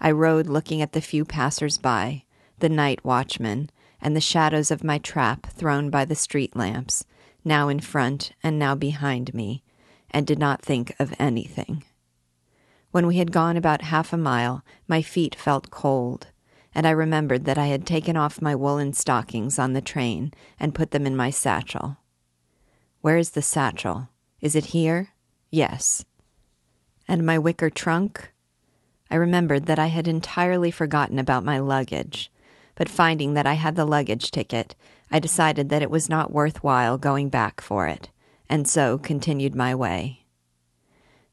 [0.00, 2.24] I rode looking at the few passers by,
[2.60, 3.70] the night watchman,
[4.00, 7.04] and the shadows of my trap thrown by the street lamps,
[7.44, 9.62] now in front and now behind me,
[10.10, 11.84] and did not think of anything.
[12.90, 16.26] When we had gone about half a mile, my feet felt cold,
[16.74, 20.74] and I remembered that I had taken off my woolen stockings on the train and
[20.74, 21.98] put them in my satchel.
[23.00, 24.08] Where is the satchel?
[24.40, 25.10] Is it here?
[25.50, 26.04] Yes.
[27.06, 28.32] And my wicker trunk?
[29.10, 32.30] I remembered that I had entirely forgotten about my luggage,
[32.80, 34.74] but finding that I had the luggage ticket,
[35.10, 38.08] I decided that it was not worthwhile going back for it,
[38.48, 40.24] and so continued my way.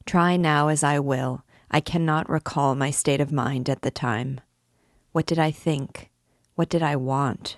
[0.04, 4.42] Try now as I will, I cannot recall my state of mind at the time.
[5.12, 6.10] What did I think?
[6.54, 7.56] What did I want?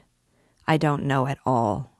[0.68, 1.90] I don't know at all.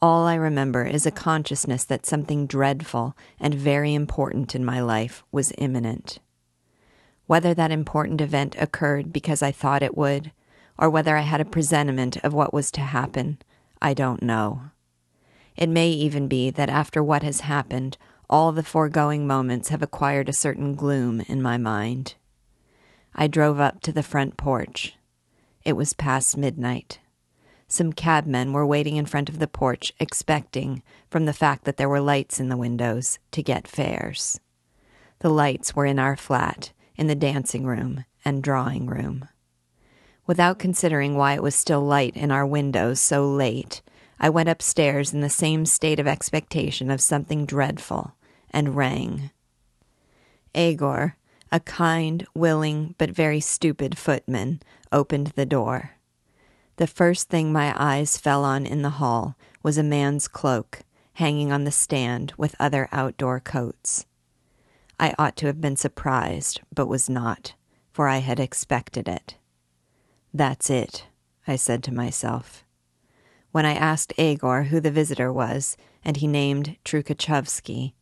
[0.00, 5.24] All I remember is a consciousness that something dreadful and very important in my life
[5.32, 6.20] was imminent.
[7.26, 10.30] Whether that important event occurred because I thought it would,
[10.78, 13.38] or whether I had a presentiment of what was to happen,
[13.82, 14.62] I don't know.
[15.56, 17.98] It may even be that after what has happened,
[18.30, 22.14] all the foregoing moments have acquired a certain gloom in my mind.
[23.14, 24.94] I drove up to the front porch.
[25.64, 27.00] It was past midnight.
[27.66, 31.88] Some cabmen were waiting in front of the porch, expecting, from the fact that there
[31.88, 34.40] were lights in the windows, to get fares.
[35.18, 39.28] The lights were in our flat, in the dancing room and drawing room.
[40.28, 43.80] Without considering why it was still light in our windows so late,
[44.20, 48.12] I went upstairs in the same state of expectation of something dreadful
[48.50, 49.30] and rang.
[50.54, 51.16] Egor,
[51.50, 54.60] a kind, willing, but very stupid footman,
[54.92, 55.92] opened the door.
[56.76, 60.80] The first thing my eyes fell on in the hall was a man's cloak
[61.14, 64.04] hanging on the stand with other outdoor coats.
[65.00, 67.54] I ought to have been surprised, but was not,
[67.94, 69.36] for I had expected it.
[70.38, 71.04] That's it,
[71.48, 72.64] I said to myself.
[73.50, 77.94] When I asked Egor who the visitor was, and he named Trukhachevsky,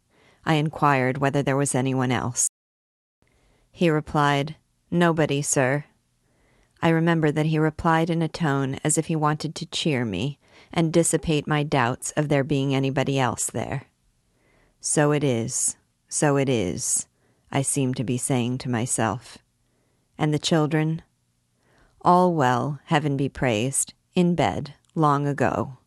[0.44, 2.50] I inquired whether there was anyone else.
[3.72, 4.56] He replied,
[4.90, 5.86] Nobody, sir.
[6.82, 10.38] I remember that he replied in a tone as if he wanted to cheer me
[10.74, 13.84] and dissipate my doubts of there being anybody else there.
[14.78, 17.06] So it is, so it is,
[17.50, 19.38] I seem to be saying to myself.
[20.18, 21.00] And the children?
[22.06, 25.78] All well, heaven be praised, in bed, long ago.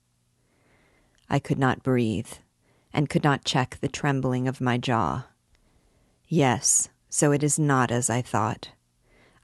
[1.30, 2.34] I could not breathe
[2.94, 5.28] and could not check the trembling of my jaw.
[6.28, 8.72] Yes, so it is not as I thought.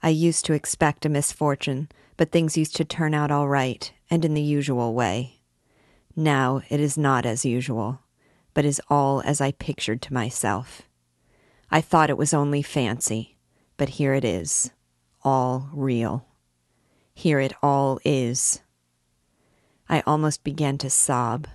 [0.02, 4.22] I used to expect a misfortune, but things used to turn out all right and
[4.22, 5.40] in the usual way.
[6.14, 8.00] Now it is not as usual,
[8.52, 10.82] but is all as I pictured to myself.
[11.70, 13.38] I thought it was only fancy,
[13.78, 14.72] but here it is,
[15.24, 16.26] all real.
[17.16, 18.62] Here it all is.
[19.88, 21.48] I almost began to sob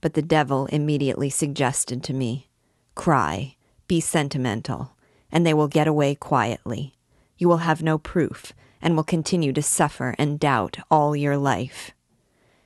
[0.00, 2.48] but the devil immediately suggested to me
[2.94, 3.56] Cry,
[3.86, 4.96] be sentimental,
[5.30, 6.96] and they will get away quietly.
[7.36, 8.52] You will have no proof,
[8.82, 11.92] and will continue to suffer and doubt all your life.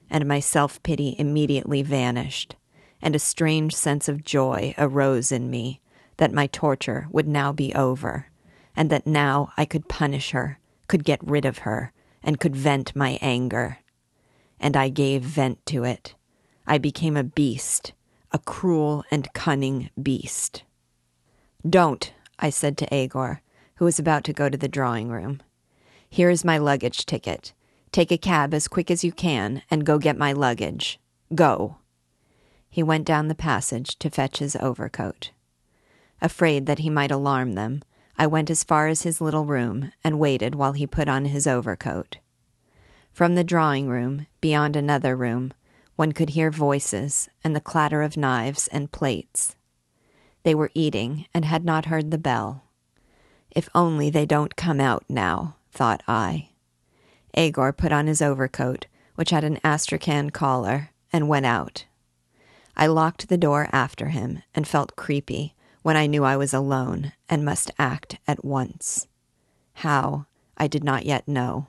[0.09, 2.57] And my self pity immediately vanished,
[3.03, 5.81] and a strange sense of joy arose in me
[6.17, 8.27] that my torture would now be over,
[8.75, 11.93] and that now I could punish her, could get rid of her,
[12.23, 13.79] and could vent my anger.
[14.61, 16.15] And I gave vent to it
[16.67, 17.93] I became a beast,
[18.31, 20.63] a cruel and cunning beast.
[21.69, 23.43] Don't, I said to Egor,
[23.77, 25.43] who was about to go to the drawing room.
[26.09, 27.53] Here is my luggage ticket.
[27.91, 31.01] Take a cab as quick as you can and go get my luggage.
[31.35, 31.77] Go.
[32.71, 35.33] He went down the passage to fetch his overcoat.
[36.21, 37.83] Afraid that he might alarm them,
[38.19, 41.47] I went as far as his little room and waited while he put on his
[41.47, 42.19] overcoat.
[43.13, 45.53] From the drawing room, beyond another room,
[45.97, 49.57] one could hear voices and the clatter of knives and plates.
[50.43, 52.65] They were eating and had not heard the bell.
[53.51, 56.51] If only they don't come out now, thought I.
[57.37, 61.85] Egor put on his overcoat, which had an astrakhan collar, and went out.
[62.77, 67.13] I locked the door after him and felt creepy when I knew I was alone
[67.29, 69.07] and must act at once.
[69.75, 70.27] How,
[70.57, 71.69] I did not yet know.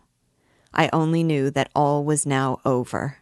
[0.73, 3.17] I only knew that all was now over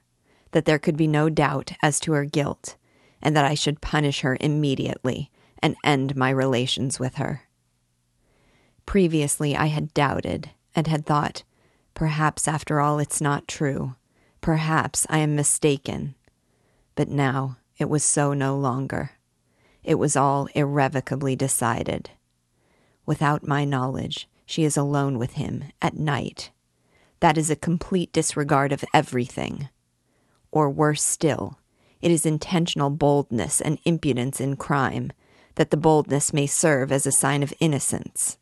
[0.51, 2.75] that there could be no doubt as to her guilt,
[3.21, 7.43] and that I should punish her immediately and end my relations with her.
[8.85, 11.43] Previously, I had doubted and had thought,
[11.93, 13.95] perhaps after all it's not true.
[14.41, 16.15] Perhaps I am mistaken.
[16.95, 19.11] But now it was so no longer.
[19.83, 22.11] It was all irrevocably decided.
[23.05, 26.51] Without my knowledge, she is alone with him at night.
[27.19, 29.69] That is a complete disregard of everything
[30.51, 31.57] or worse still,
[32.01, 35.11] it is intentional boldness and impudence in crime,
[35.55, 38.37] that the boldness may serve as a sign of innocence.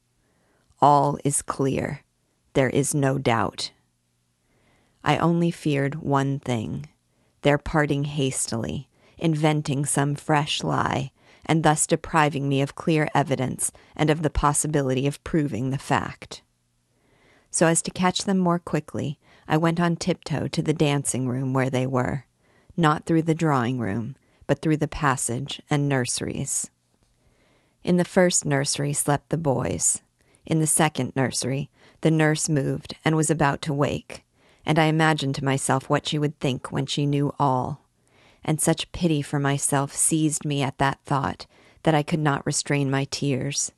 [0.81, 2.01] All is clear.
[2.53, 3.71] there is no doubt.
[5.03, 6.87] I only feared one thing
[7.41, 11.11] their parting hastily, inventing some fresh lie,
[11.49, 16.43] and thus depriving me of clear evidence and of the possibility of proving the fact.
[17.49, 21.51] So as to catch them more quickly, I went on tiptoe to the dancing room
[21.51, 22.25] where they were,
[22.77, 26.69] not through the drawing room, but through the passage and nurseries.
[27.83, 30.03] In the first nursery slept the boys.
[30.45, 31.71] In the second nursery,
[32.01, 34.23] the nurse moved and was about to wake,
[34.67, 37.88] and I imagined to myself what she would think when she knew all.
[38.43, 41.45] And such pity for myself seized me at that thought
[41.83, 43.71] that I could not restrain my tears.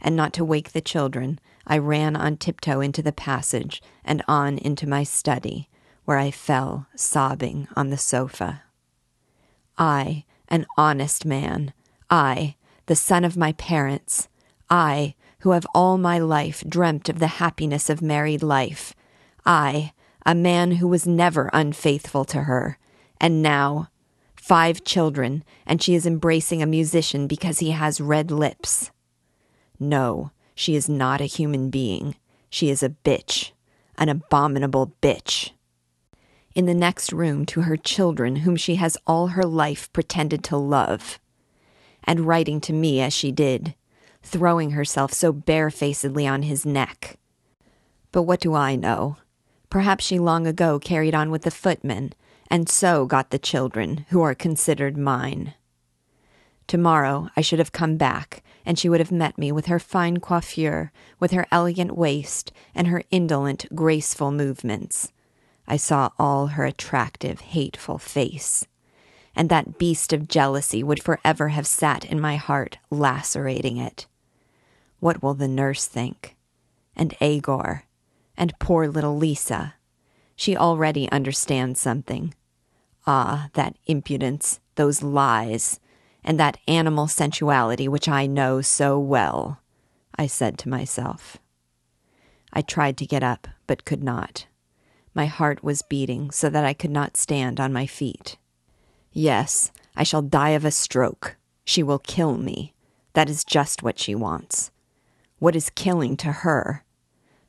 [0.00, 4.58] And not to wake the children, I ran on tiptoe into the passage and on
[4.58, 5.68] into my study,
[6.04, 8.62] where I fell sobbing on the sofa.
[9.78, 11.72] I, an honest man,
[12.10, 14.28] I, the son of my parents,
[14.68, 18.94] I, who have all my life dreamt of the happiness of married life,
[19.46, 19.92] I,
[20.26, 22.78] a man who was never unfaithful to her,
[23.20, 23.88] and now
[24.42, 28.90] five children, and she is embracing a musician because he has red lips.
[29.78, 32.16] No, she is not a human being.
[32.50, 33.52] She is a bitch,
[33.96, 35.52] an abominable bitch.
[36.56, 40.56] In the next room to her children, whom she has all her life pretended to
[40.56, 41.20] love
[42.02, 43.76] and writing to me as she did,
[44.24, 47.16] throwing herself so barefacedly on his neck.
[48.10, 49.18] But what do I know?
[49.70, 52.12] Perhaps she long ago carried on with the footman,
[52.52, 55.54] and so got the children, who are considered mine.
[56.68, 60.20] Tomorrow I should have come back, and she would have met me with her fine
[60.20, 65.10] coiffure, with her elegant waist, and her indolent, graceful movements.
[65.66, 68.66] I saw all her attractive, hateful face
[69.34, 74.06] and that beast of jealousy would forever have sat in my heart, lacerating it.
[75.00, 76.36] What will the nurse think?
[76.94, 77.84] And Egor?
[78.36, 79.74] And poor little Lisa?
[80.36, 82.34] She already understands something.
[83.06, 85.80] Ah, that impudence, those lies,
[86.24, 89.60] and that animal sensuality which I know so well,
[90.16, 91.38] I said to myself.
[92.52, 94.46] I tried to get up, but could not.
[95.14, 98.36] My heart was beating so that I could not stand on my feet.
[99.12, 101.36] Yes, I shall die of a stroke.
[101.64, 102.72] She will kill me.
[103.14, 104.70] That is just what she wants.
[105.38, 106.84] What is killing to her?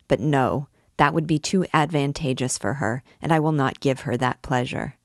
[0.07, 4.17] But no, that would be too advantageous for her, and I will not give her
[4.17, 4.95] that pleasure.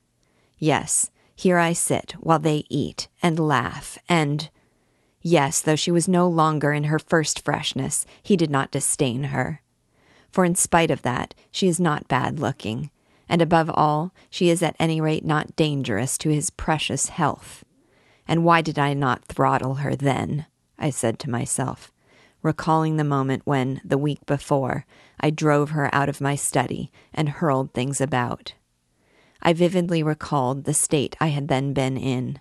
[0.59, 4.49] Yes, here I sit while they eat and laugh and.
[5.21, 9.61] Yes, though she was no longer in her first freshness, he did not disdain her.
[10.31, 12.91] For in spite of that, she is not bad looking,
[13.27, 17.63] and above all, she is at any rate not dangerous to his precious health.
[18.27, 20.45] And why did I not throttle her then?
[20.77, 21.91] I said to myself,
[22.41, 24.85] recalling the moment when, the week before,
[25.19, 28.53] I drove her out of my study and hurled things about.
[29.41, 32.39] I vividly recalled the state I had then been in.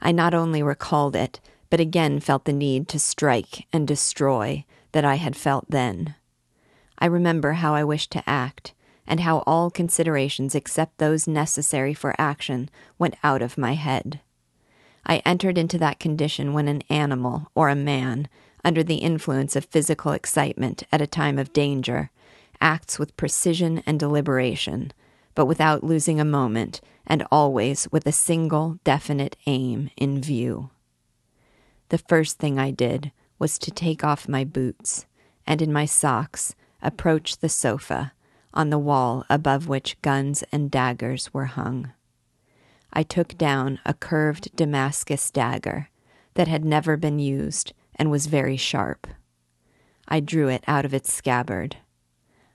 [0.00, 1.40] I not only recalled it,
[1.70, 6.14] but again felt the need to strike and destroy that I had felt then.
[6.98, 8.74] I remember how I wished to act,
[9.06, 14.20] and how all considerations except those necessary for action went out of my head.
[15.06, 18.28] I entered into that condition when an animal or a man,
[18.64, 22.10] under the influence of physical excitement at a time of danger,
[22.60, 24.92] acts with precision and deliberation,
[25.38, 30.68] but without losing a moment, and always with a single definite aim in view.
[31.90, 35.06] The first thing I did was to take off my boots,
[35.46, 38.14] and in my socks approach the sofa
[38.52, 41.92] on the wall above which guns and daggers were hung.
[42.92, 45.88] I took down a curved Damascus dagger
[46.34, 49.06] that had never been used and was very sharp.
[50.08, 51.76] I drew it out of its scabbard.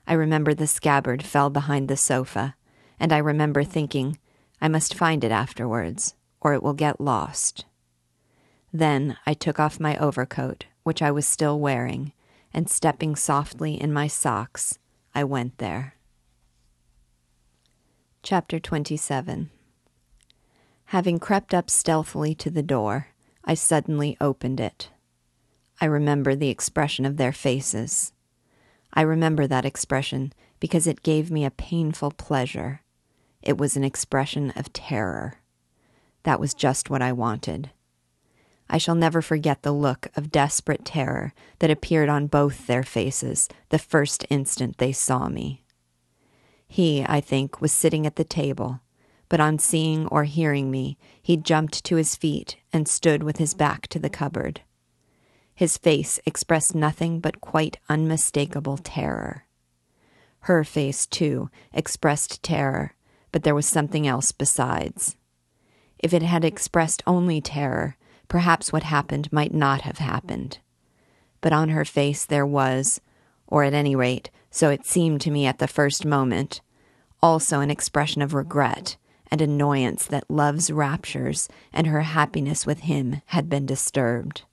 [0.05, 2.55] I remember the scabbard fell behind the sofa,
[3.03, 4.17] and I remember thinking,
[4.61, 7.65] I must find it afterwards, or it will get lost.
[8.71, 12.13] Then I took off my overcoat, which I was still wearing,
[12.53, 14.79] and stepping softly in my socks,
[15.13, 15.95] I went there.
[18.21, 19.49] Chapter 27
[20.85, 23.07] Having crept up stealthily to the door,
[23.43, 24.91] I suddenly opened it.
[25.81, 28.13] I remember the expression of their faces.
[28.93, 30.31] I remember that expression
[30.61, 32.79] because it gave me a painful pleasure.
[33.43, 35.35] It was an expression of terror.
[36.23, 37.71] That was just what I wanted.
[38.69, 43.49] I shall never forget the look of desperate terror that appeared on both their faces
[43.67, 45.65] the first instant they saw me.
[46.67, 48.79] He, I think, was sitting at the table,
[49.27, 53.53] but on seeing or hearing me, he jumped to his feet and stood with his
[53.53, 54.61] back to the cupboard.
[55.53, 59.43] His face expressed nothing but quite unmistakable terror.
[60.41, 62.95] Her face, too, expressed terror,
[63.33, 65.17] but there was something else besides.
[65.99, 67.97] If it had expressed only terror,
[68.29, 70.59] perhaps what happened might not have happened.
[71.41, 73.01] But on her face there was,
[73.47, 76.61] or at any rate, so it seemed to me at the first moment,
[77.21, 78.97] also an expression of regret
[79.31, 84.43] and annoyance that love's raptures and her happiness with him had been disturbed.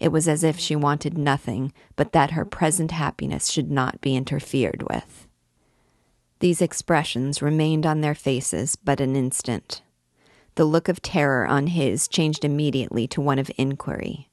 [0.00, 4.16] It was as if she wanted nothing but that her present happiness should not be
[4.16, 5.27] interfered with.
[6.40, 9.82] These expressions remained on their faces but an instant.
[10.54, 14.28] The look of terror on his changed immediately to one of inquiry.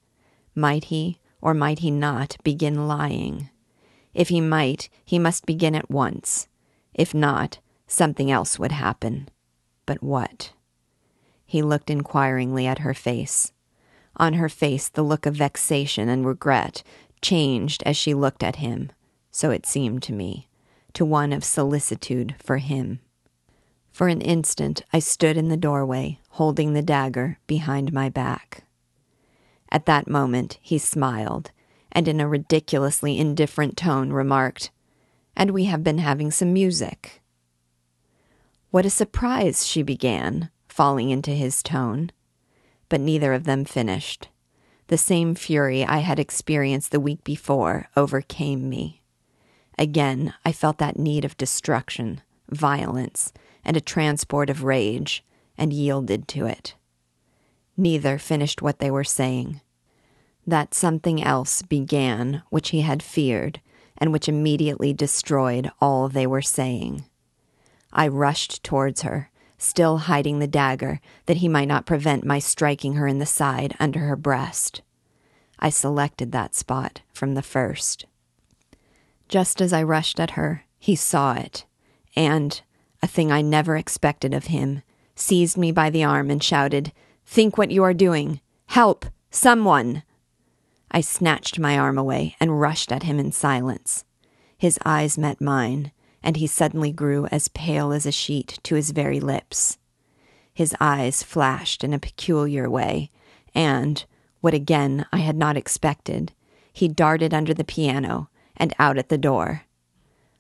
[0.54, 3.50] Might he, or might he not, begin lying?
[4.14, 6.48] If he might, he must begin at once.
[6.94, 9.30] If not, something else would happen.
[9.86, 10.54] But what?
[11.46, 13.52] He looked inquiringly at her face.
[14.18, 16.84] On her face, the look of vexation and regret
[17.22, 18.92] changed as she looked at him,
[19.32, 20.48] so it seemed to me,
[20.96, 23.00] to one of solicitude for him.
[23.92, 28.66] For an instant, I stood in the doorway, holding the dagger behind my back.
[29.72, 31.52] At that moment, he smiled,
[31.92, 34.72] and in a ridiculously indifferent tone remarked,
[35.36, 37.22] And we have been having some music.
[38.72, 42.12] What a surprise, she began, falling into his tone.
[42.90, 44.28] But neither of them finished.
[44.88, 49.02] The same fury I had experienced the week before overcame me.
[49.78, 55.24] Again, I felt that need of destruction, violence, and a transport of rage,
[55.58, 56.76] and yielded to it.
[57.78, 59.62] Neither finished what they were saying.
[60.48, 63.60] That something else began which he had feared,
[63.98, 67.06] and which immediately destroyed all they were saying.
[67.92, 72.94] I rushed towards her, still hiding the dagger, that he might not prevent my striking
[72.94, 74.82] her in the side under her breast.
[75.60, 78.06] I selected that spot from the first.
[79.28, 81.66] Just as I rushed at her, he saw it,
[82.16, 82.62] and,
[83.02, 84.84] a thing I never expected of him,
[85.16, 86.92] seized me by the arm and shouted,
[87.26, 88.40] Think what you are doing!
[88.68, 89.06] Help!
[89.32, 90.04] Someone!
[90.92, 94.06] I snatched my arm away and rushed at him in silence.
[94.58, 98.92] His eyes met mine, and he suddenly grew as pale as a sheet to his
[98.92, 99.78] very lips.
[100.54, 103.10] His eyes flashed in a peculiar way,
[103.54, 104.06] and,
[104.42, 106.32] what again I had not expected,
[106.72, 109.64] he darted under the piano and out at the door.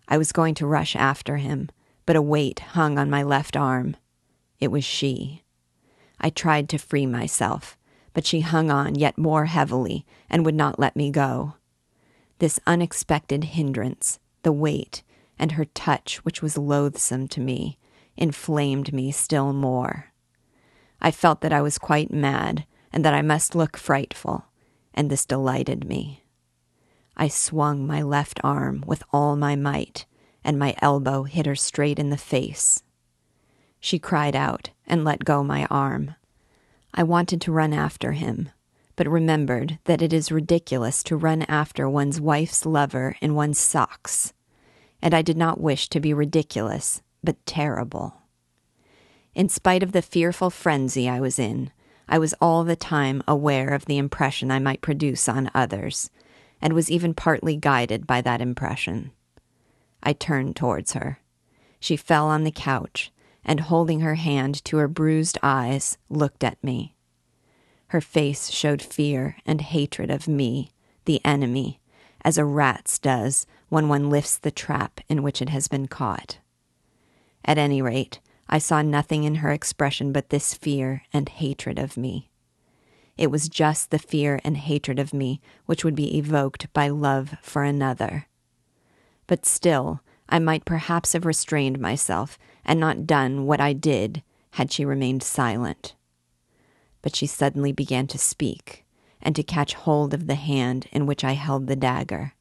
[0.07, 1.69] I was going to rush after him,
[2.05, 3.97] but a weight hung on my left arm.
[4.59, 5.43] It was she.
[6.19, 7.77] I tried to free myself,
[8.13, 11.55] but she hung on yet more heavily and would not let me go.
[12.39, 15.03] This unexpected hindrance, the weight,
[15.37, 17.77] and her touch, which was loathsome to me,
[18.15, 20.11] inflamed me still more.
[21.01, 24.45] I felt that I was quite mad and that I must look frightful,
[24.93, 26.24] and this delighted me.
[27.17, 30.05] I swung my left arm with all my might,
[30.43, 32.83] and my elbow hit her straight in the face.
[33.79, 36.15] She cried out and let go my arm.
[36.93, 38.49] I wanted to run after him,
[38.95, 44.33] but remembered that it is ridiculous to run after one's wife's lover in one's socks
[45.05, 48.23] and I did not wish to be ridiculous, but terrible.
[49.35, 51.71] In spite of the fearful frenzy I was in,
[52.09, 56.09] I was all the time aware of the impression I might produce on others,
[56.61, 59.11] and was even partly guided by that impression.
[60.01, 61.19] I turned towards her.
[61.79, 63.11] She fell on the couch,
[63.43, 66.95] and holding her hand to her bruised eyes, looked at me.
[67.87, 70.71] Her face showed fear and hatred of me,
[71.05, 71.79] the enemy,
[72.23, 76.39] as a rat's does when one lifts the trap in which it has been caught.
[77.43, 81.97] At any rate, I saw nothing in her expression but this fear and hatred of
[81.97, 82.29] me.
[83.17, 87.35] It was just the fear and hatred of me which would be evoked by love
[87.41, 88.27] for another.
[89.27, 94.71] But still, I might perhaps have restrained myself and not done what I did had
[94.71, 95.95] she remained silent.
[97.01, 98.85] But she suddenly began to speak
[99.21, 102.33] and to catch hold of the hand in which I held the dagger.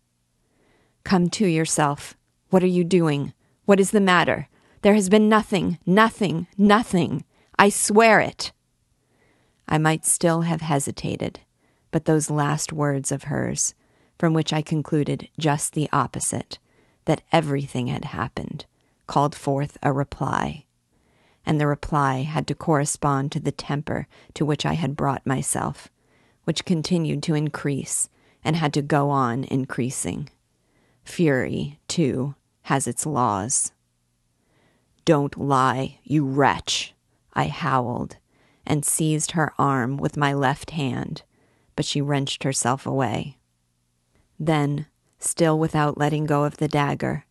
[1.04, 2.14] Come to yourself.
[2.50, 3.32] What are you doing?
[3.64, 4.48] What is the matter?
[4.82, 7.24] There has been nothing, nothing, nothing.
[7.58, 8.52] I swear it.
[9.68, 11.40] I might still have hesitated,
[11.90, 13.74] but those last words of hers,
[14.18, 16.58] from which I concluded just the opposite,
[17.06, 18.66] that everything had happened,
[19.06, 20.64] called forth a reply.
[21.46, 25.88] And the reply had to correspond to the temper to which I had brought myself,
[26.44, 28.08] which continued to increase
[28.42, 30.28] and had to go on increasing.
[31.04, 33.72] Fury, too, has its laws.
[35.04, 36.94] Don't lie, you wretch,
[37.34, 38.16] I howled,
[38.66, 41.22] and seized her arm with my left hand,
[41.76, 43.38] but she wrenched herself away.
[44.38, 44.86] Then,
[45.18, 47.24] still without letting go of the dagger,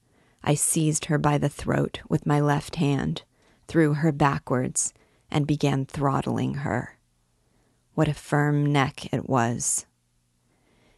[0.44, 3.24] I seized her by the throat with my left hand,
[3.68, 4.94] threw her backwards,
[5.32, 6.98] and began throttling her.
[7.96, 9.86] What a firm neck it was.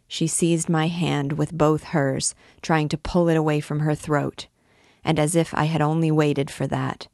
[0.07, 4.47] She seized my hand with both hers, trying to pull it away from her throat,
[5.03, 7.07] and as if I had only waited for that,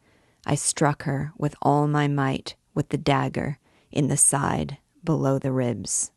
[0.45, 3.57] I struck her with all my might with the dagger
[3.91, 6.11] in the side below the ribs.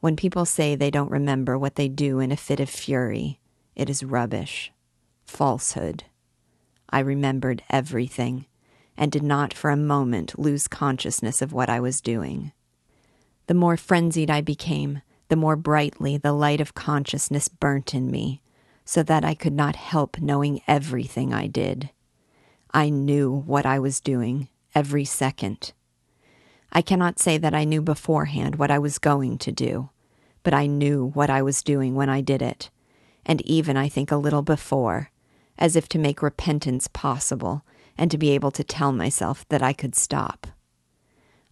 [0.00, 3.38] When people say they don't remember what they do in a fit of fury,
[3.74, 4.72] it is rubbish,
[5.26, 6.04] falsehood.
[6.88, 8.46] I remembered everything
[8.96, 12.52] and did not for a moment lose consciousness of what I was doing.
[13.46, 18.42] The more frenzied I became, the more brightly the light of consciousness burnt in me,
[18.84, 21.90] so that I could not help knowing everything I did.
[22.72, 25.72] I knew what I was doing every second.
[26.72, 29.90] I cannot say that I knew beforehand what I was going to do,
[30.42, 32.70] but I knew what I was doing when I did it,
[33.26, 35.10] and even I think a little before,
[35.58, 37.64] as if to make repentance possible
[37.98, 40.46] and to be able to tell myself that I could stop.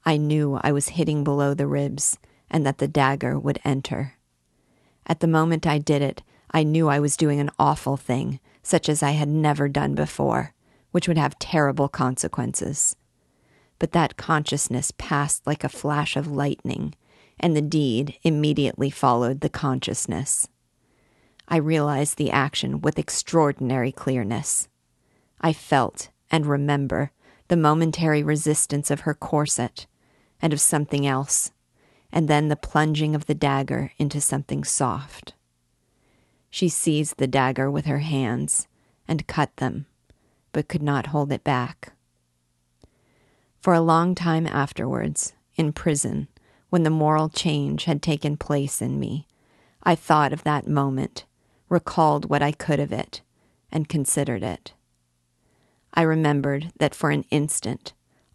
[0.06, 2.18] I knew I was hitting below the ribs
[2.50, 4.14] and that the dagger would enter.
[5.06, 8.88] At the moment I did it, I knew I was doing an awful thing, such
[8.88, 10.54] as I had never done before,
[10.92, 12.96] which would have terrible consequences
[13.78, 16.94] but that consciousness passed like a flash of lightning,
[17.38, 20.48] and the deed immediately followed the consciousness.
[21.48, 24.68] I realized the action with extraordinary clearness.
[25.40, 27.12] I felt and remember
[27.48, 29.86] the momentary resistance of her corset
[30.42, 31.52] and of something else,
[32.12, 35.34] and then the plunging of the dagger into something soft.
[36.50, 38.68] She seized the dagger with her hands
[39.06, 39.86] and cut them,
[40.52, 41.92] but could not hold it back.
[43.60, 46.28] For a long time afterwards, in prison,
[46.70, 49.26] when the moral change had taken place in me,
[49.82, 51.24] I thought of that moment,
[51.68, 53.20] recalled what I could of it,
[53.72, 54.74] and considered it.
[55.92, 57.94] I remembered that for an instant,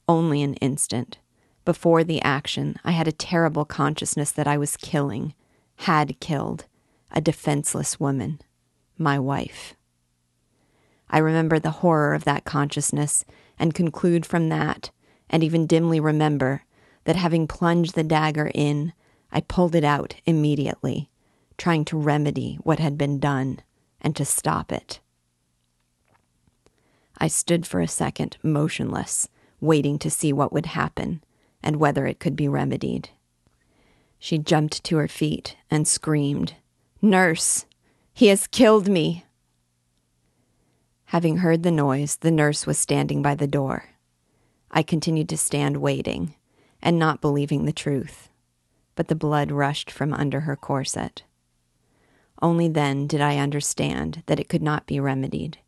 [0.09, 1.19] only an instant,
[1.63, 5.33] before the action, I had a terrible consciousness that I was killing,
[5.77, 6.65] had killed,
[7.11, 8.41] a defenseless woman,
[8.97, 9.75] my wife.
[11.09, 13.23] I remember the horror of that consciousness
[13.57, 14.91] and conclude from that
[15.33, 16.63] and even dimly remember
[17.05, 18.93] that having plunged the dagger in,
[19.31, 21.09] I pulled it out immediately,
[21.57, 23.59] trying to remedy what had been done
[23.99, 24.99] and to stop it.
[27.17, 29.27] I stood for a second motionless,
[29.59, 31.23] waiting to see what would happen
[31.63, 33.09] and whether it could be remedied.
[34.19, 36.53] She jumped to her feet and screamed,
[37.01, 37.65] Nurse,
[38.13, 39.25] he has killed me.
[41.05, 43.92] Having heard the noise, the nurse was standing by the door.
[44.75, 46.33] I continued to stand waiting
[46.81, 48.29] and not believing the truth,
[48.95, 51.21] but the blood rushed from under her corset.
[52.41, 55.59] Only then did I understand that it could not be remedied,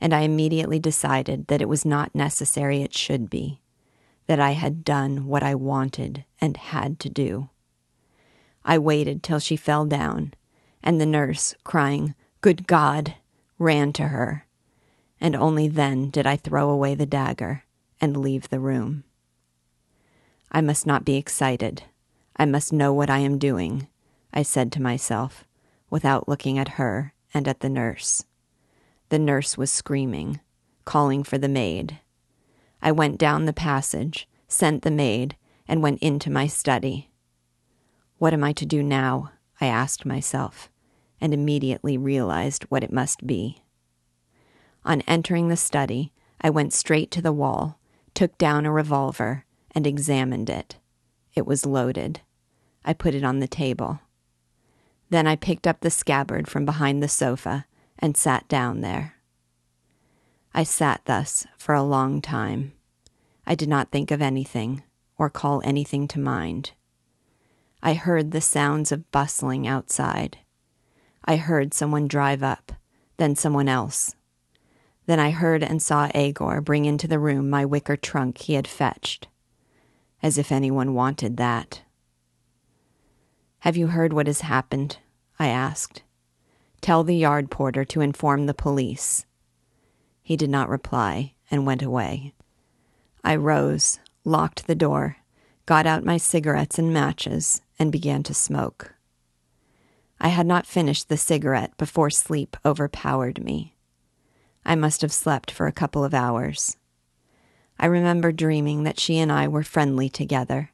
[0.00, 3.60] and I immediately decided that it was not necessary it should be,
[4.28, 7.48] that I had done what I wanted and had to do.
[8.64, 10.32] I waited till she fell down,
[10.80, 13.16] and the nurse, crying, Good God,
[13.58, 14.46] ran to her,
[15.20, 17.63] and only then did I throw away the dagger
[18.04, 19.02] and leave the room.
[20.52, 21.84] I must not be excited.
[22.36, 23.88] I must know what I am doing,
[24.30, 25.46] I said to myself,
[25.88, 28.26] without looking at her and at the nurse.
[29.08, 30.40] The nurse was screaming,
[30.84, 32.00] calling for the maid.
[32.82, 35.36] I went down the passage, sent the maid,
[35.66, 37.10] and went into my study.
[38.18, 39.30] What am I to do now?
[39.62, 40.68] I asked myself,
[41.22, 43.62] and immediately realized what it must be.
[44.84, 47.78] On entering the study, I went straight to the wall
[48.14, 49.44] took down a revolver,
[49.74, 50.76] and examined it.
[51.34, 52.20] It was loaded.
[52.84, 54.00] I put it on the table.
[55.10, 57.66] Then I picked up the scabbard from behind the sofa
[57.98, 59.14] and sat down there.
[60.54, 62.72] I sat thus for a long time.
[63.46, 64.82] I did not think of anything
[65.18, 66.72] or call anything to mind.
[67.82, 70.38] I heard the sounds of bustling outside.
[71.24, 72.72] I heard someone drive up,
[73.16, 74.14] then someone else,
[75.06, 78.66] then I heard and saw Egor bring into the room my wicker trunk he had
[78.66, 79.28] fetched.
[80.22, 81.82] As if anyone wanted that.
[83.60, 84.98] Have you heard what has happened?
[85.38, 86.02] I asked.
[86.80, 89.26] Tell the yard porter to inform the police.
[90.22, 92.32] He did not reply and went away.
[93.22, 95.18] I rose, locked the door,
[95.66, 98.94] got out my cigarettes and matches, and began to smoke.
[100.20, 103.73] I had not finished the cigarette before sleep overpowered me.
[104.64, 106.76] I must have slept for a couple of hours.
[107.78, 110.70] I remember dreaming that she and I were friendly together,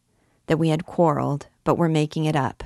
[0.46, 2.62] that we had quarreled, but were making it up.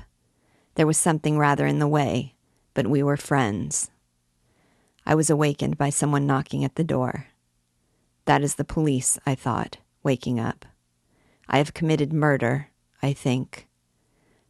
[0.74, 2.34] There was something rather in the way,
[2.74, 3.90] but we were friends.
[5.06, 7.28] I was awakened by someone knocking at the door.
[8.24, 10.64] That is the police, I thought, waking up.
[11.48, 12.68] I have committed murder,
[13.02, 13.68] I think.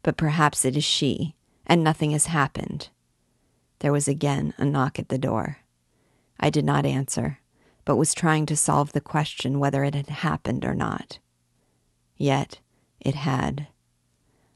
[0.02, 1.34] But perhaps it is she,
[1.66, 2.88] and nothing has happened.
[3.80, 5.58] There was again a knock at the door.
[6.38, 7.38] I did not answer,
[7.84, 11.18] but was trying to solve the question whether it had happened or not.
[12.16, 12.60] Yet
[13.00, 13.68] it had.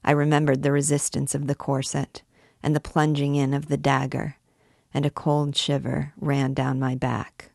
[0.05, 2.23] I remembered the resistance of the corset
[2.63, 4.37] and the plunging in of the dagger,
[4.93, 7.51] and a cold shiver ran down my back.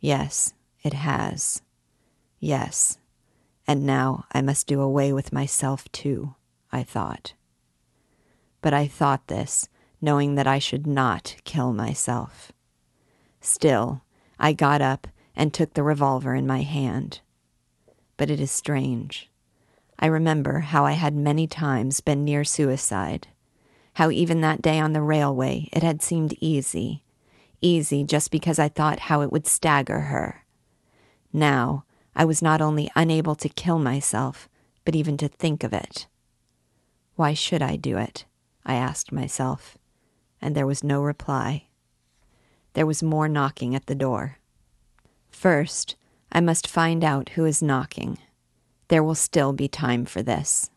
[0.00, 0.52] Yes,
[0.82, 1.62] it has.
[2.40, 2.98] Yes,
[3.66, 6.34] and now I must do away with myself too,
[6.70, 7.34] I thought.
[8.60, 9.68] But I thought this,
[10.00, 12.52] knowing that I should not kill myself.
[13.44, 14.00] Still,
[14.38, 17.20] I got up and took the revolver in my hand.
[18.16, 19.30] But it is strange.
[19.98, 23.28] I remember how I had many times been near suicide,
[23.94, 27.04] how even that day on the railway it had seemed easy,
[27.60, 30.46] easy just because I thought how it would stagger her.
[31.30, 31.84] Now,
[32.16, 34.48] I was not only unable to kill myself,
[34.86, 36.06] but even to think of it.
[37.16, 38.24] Why should I do it?
[38.64, 39.76] I asked myself,
[40.40, 41.66] and there was no reply.
[42.74, 44.38] There was more knocking at the door.
[45.30, 45.96] First,
[46.30, 48.18] I must find out who is knocking.
[48.88, 50.70] There will still be time for this.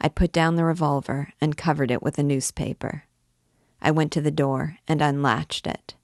[0.00, 3.04] I put down the revolver and covered it with a newspaper.
[3.80, 5.94] I went to the door and unlatched it.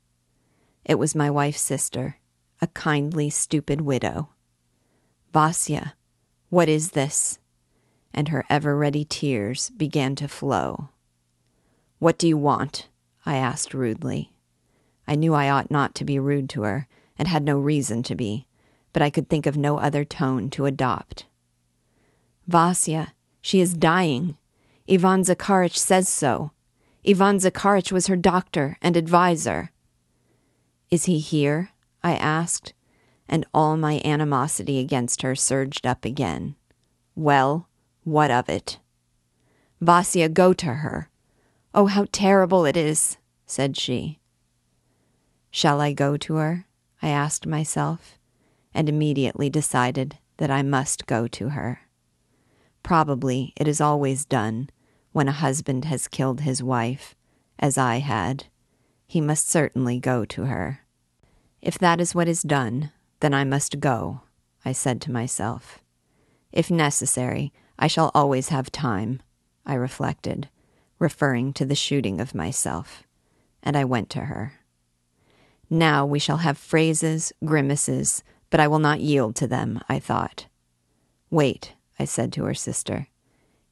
[0.84, 2.16] It was my wife's sister,
[2.60, 4.30] a kindly, stupid widow.
[5.32, 5.94] Vasya,
[6.48, 7.38] what is this?
[8.12, 10.90] And her ever ready tears began to flow.
[11.98, 12.88] What do you want?
[13.24, 14.31] I asked rudely.
[15.06, 16.86] I knew I ought not to be rude to her,
[17.18, 18.46] and had no reason to be,
[18.92, 21.26] but I could think of no other tone to adopt.
[22.46, 24.36] Vasya, she is dying.
[24.90, 26.52] Ivan Zakharich says so.
[27.06, 29.70] Ivan Zakharich was her doctor and adviser.
[30.90, 31.70] Is he here?
[32.02, 32.74] I asked,
[33.28, 36.56] and all my animosity against her surged up again.
[37.14, 37.68] Well,
[38.04, 38.78] what of it?
[39.80, 41.08] Vasya, go to her.
[41.74, 44.18] Oh, how terrible it is, said she.
[45.54, 46.64] Shall I go to her?
[47.02, 48.18] I asked myself,
[48.72, 51.82] and immediately decided that I must go to her.
[52.82, 54.70] Probably it is always done
[55.12, 57.14] when a husband has killed his wife,
[57.58, 58.46] as I had.
[59.06, 60.80] He must certainly go to her.
[61.60, 62.90] If that is what is done,
[63.20, 64.22] then I must go,
[64.64, 65.80] I said to myself.
[66.50, 69.20] If necessary, I shall always have time,
[69.66, 70.48] I reflected,
[70.98, 73.02] referring to the shooting of myself,
[73.62, 74.54] and I went to her.
[75.72, 80.44] Now we shall have phrases, grimaces, but I will not yield to them, I thought.
[81.30, 83.08] Wait, I said to her sister.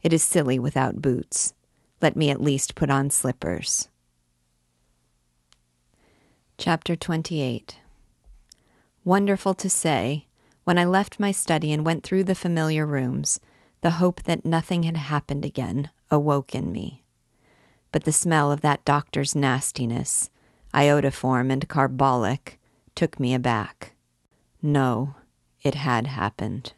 [0.03, 1.53] It is silly without boots.
[2.01, 3.91] Let me at least put on slippers.
[6.57, 7.77] Chapter 28
[9.05, 10.27] Wonderful to say,
[10.65, 13.41] when I left my study and went through the familiar rooms,
[13.83, 17.05] the hope that nothing had happened again awoke in me.
[17.93, 20.31] But the smell of that doctor's nastiness,
[20.73, 22.59] iodoform and carbolic,
[22.95, 23.95] took me aback.
[24.63, 25.15] No,
[25.63, 26.73] it had happened.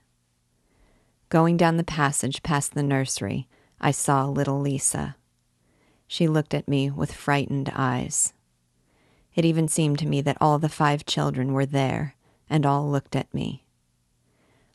[1.28, 3.48] Going down the passage past the nursery,
[3.80, 5.16] I saw little Lisa.
[6.06, 8.34] She looked at me with frightened eyes.
[9.34, 12.16] It even seemed to me that all the five children were there,
[12.50, 13.64] and all looked at me.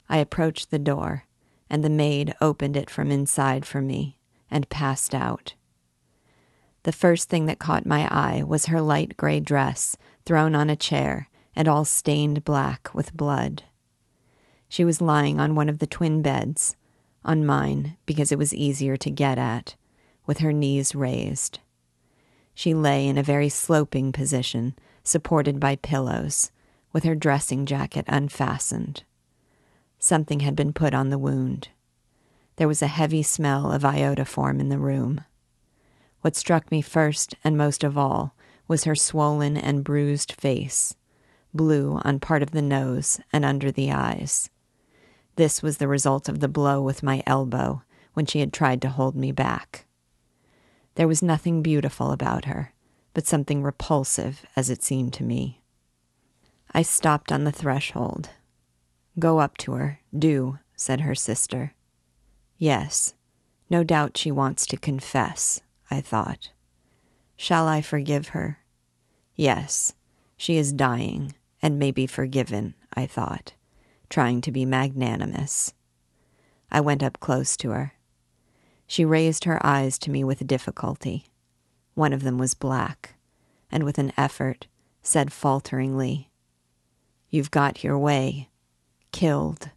[0.09, 1.26] I approached the door,
[1.70, 4.18] and the maid opened it from inside for me
[4.49, 5.53] and passed out.
[6.88, 10.78] The first thing that caught my eye was her light gray dress thrown on a
[10.78, 13.64] chair and all stained black with blood.
[14.70, 16.78] She was lying on one of the twin beds,
[17.26, 19.76] on mine because it was easier to get at,
[20.26, 21.60] with her knees raised.
[22.54, 24.74] She lay in a very sloping position,
[25.04, 26.54] supported by pillows,
[26.94, 29.04] with her dressing jacket unfastened.
[30.00, 31.68] Something had been put on the wound.
[32.56, 35.26] There was a heavy smell of iodoform in the room.
[36.28, 38.36] What struck me first and most of all
[38.67, 40.93] was her swollen and bruised face,
[41.53, 44.49] blue on part of the nose and under the eyes.
[45.38, 47.82] This was the result of the blow with my elbow
[48.13, 49.86] when she had tried to hold me back.
[50.95, 52.73] There was nothing beautiful about her,
[53.13, 55.61] but something repulsive, as it seemed to me.
[56.73, 58.32] I stopped on the threshold.
[59.17, 61.73] Go up to her, do, said her sister.
[62.57, 63.13] Yes,
[63.69, 66.52] no doubt she wants to confess, I thought.
[67.36, 68.60] Shall I forgive her?
[69.36, 69.94] Yes,
[70.36, 73.54] she is dying and may be forgiven, I thought
[74.10, 75.74] trying to be magnanimous.
[76.72, 77.94] I went up close to her.
[78.86, 81.26] She raised her eyes to me with difficulty.
[81.94, 83.14] One of them was black.
[83.70, 84.68] and with an effort
[85.02, 86.30] said falteringly,
[87.30, 88.48] You've got your way.
[89.12, 89.72] Killed.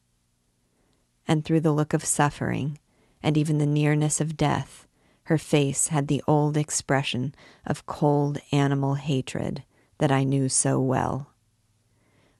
[1.27, 2.79] And through the look of suffering,
[3.21, 4.87] and even the nearness of death,
[5.31, 7.33] her face had the old expression
[7.64, 9.62] of cold animal hatred
[9.99, 11.31] that I knew so well.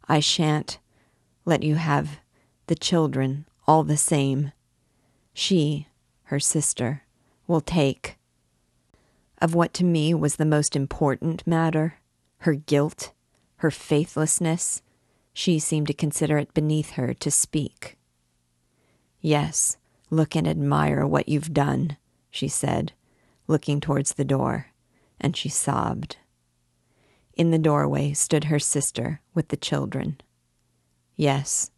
[0.09, 0.81] I shan't
[1.45, 2.19] let you have
[2.67, 4.51] the children all the same.
[5.33, 5.87] She,
[6.25, 7.05] her sister,
[7.47, 8.17] will take.
[9.41, 11.95] Of what to me was the most important matter,
[12.39, 13.13] her guilt,
[13.59, 14.83] her faithlessness,
[15.33, 17.97] she seemed to consider it beneath her to speak.
[19.21, 19.77] Yes,
[20.11, 21.97] look and admire what you've done,
[22.31, 22.93] she said,
[23.47, 24.69] looking towards the door,
[25.21, 26.17] and she sobbed.
[27.35, 30.21] In the doorway stood her sister with the children.
[31.17, 31.71] Yes,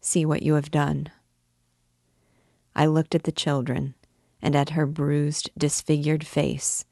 [0.00, 1.08] see what you have done.
[2.74, 3.94] I looked at the children
[4.42, 6.84] and at her bruised, disfigured face,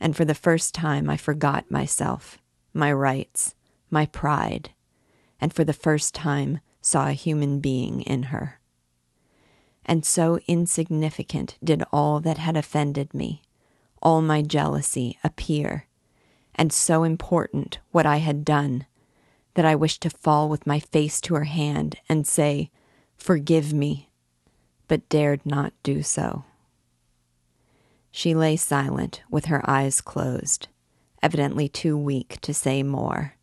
[0.00, 2.38] and for the first time I forgot myself,
[2.72, 3.54] my rights,
[3.90, 4.70] my pride,
[5.40, 8.57] and for the first time saw a human being in her.
[9.88, 13.40] And so insignificant did all that had offended me,
[14.02, 15.86] all my jealousy appear,
[16.54, 18.84] and so important what I had done,
[19.54, 22.70] that I wished to fall with my face to her hand and say,
[23.16, 24.10] Forgive me,
[24.88, 26.44] but dared not do so.
[28.10, 30.68] She lay silent with her eyes closed,
[31.22, 33.36] evidently too weak to say more.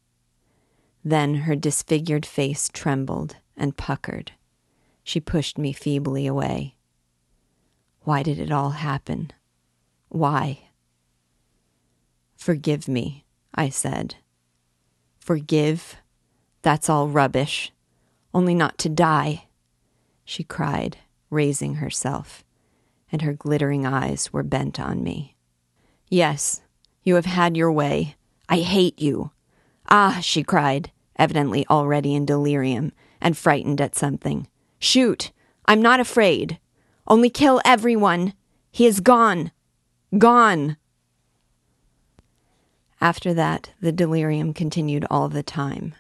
[1.03, 4.33] Then her disfigured face trembled and puckered.
[5.05, 6.77] She pushed me feebly away.
[8.01, 9.31] Why did it all happen?
[10.09, 10.69] Why?
[12.35, 14.15] Forgive me, I said.
[15.19, 15.97] Forgive?
[16.63, 17.71] That's all rubbish.
[18.33, 19.45] Only not to die,
[20.25, 20.97] she cried,
[21.29, 22.43] raising herself,
[23.11, 25.35] and her glittering eyes were bent on me.
[26.09, 26.63] Yes,
[27.03, 28.15] you have had your way.
[28.49, 29.29] I hate you.
[29.87, 32.91] Ah, she cried, evidently already in delirium
[33.21, 34.47] and frightened at something.
[34.85, 35.31] Shoot!
[35.65, 36.59] I'm not afraid.
[37.07, 38.33] Only kill everyone.
[38.71, 39.51] He is gone.
[40.15, 40.77] Gone.
[43.01, 45.95] After that, the delirium continued all the time.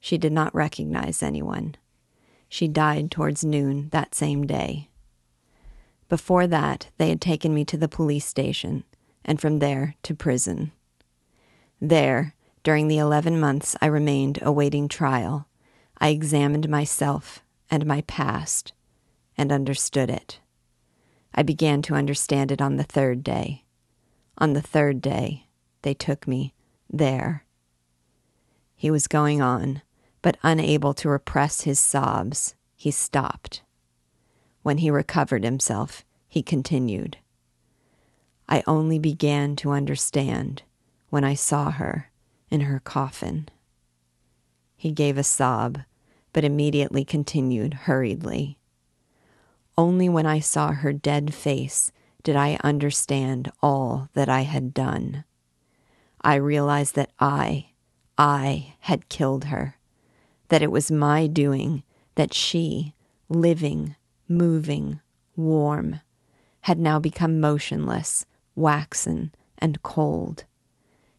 [0.00, 1.76] She did not recognize anyone.
[2.48, 4.88] She died towards noon that same day.
[6.08, 8.82] Before that, they had taken me to the police station,
[9.24, 10.72] and from there to prison.
[11.80, 15.46] There, during the 11 months I remained awaiting trial,
[15.98, 18.72] I examined myself and my past
[19.36, 20.40] and understood it.
[21.34, 23.64] I began to understand it on the third day.
[24.38, 25.46] On the third day,
[25.82, 26.54] they took me
[26.90, 27.44] there.
[28.74, 29.82] He was going on,
[30.22, 33.62] but unable to repress his sobs, he stopped.
[34.62, 37.18] When he recovered himself, he continued.
[38.48, 40.62] I only began to understand
[41.08, 42.10] when I saw her
[42.50, 43.48] in her coffin.
[44.76, 45.80] He gave a sob,
[46.36, 48.58] but immediately continued hurriedly.
[49.78, 51.90] Only when I saw her dead face
[52.22, 55.24] did I understand all that I had done.
[56.20, 57.70] I realized that I,
[58.18, 59.78] I had killed her,
[60.48, 61.82] that it was my doing
[62.16, 62.92] that she,
[63.30, 63.96] living,
[64.28, 65.00] moving,
[65.36, 66.00] warm,
[66.60, 70.44] had now become motionless, waxen, and cold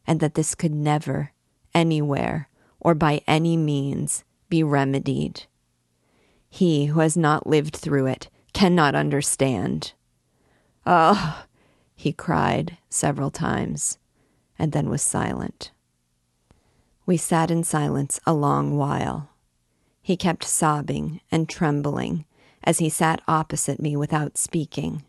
[0.05, 1.31] and that this could never,
[1.73, 2.49] anywhere,
[2.79, 5.43] or by any means be remedied.
[6.49, 9.93] He who has not lived through it cannot understand.
[10.85, 11.45] Oh,
[11.95, 13.97] he cried several times,
[14.57, 15.71] and then was silent.
[17.05, 19.29] We sat in silence a long while.
[20.01, 22.25] He kept sobbing and trembling
[22.63, 25.03] as he sat opposite me without speaking.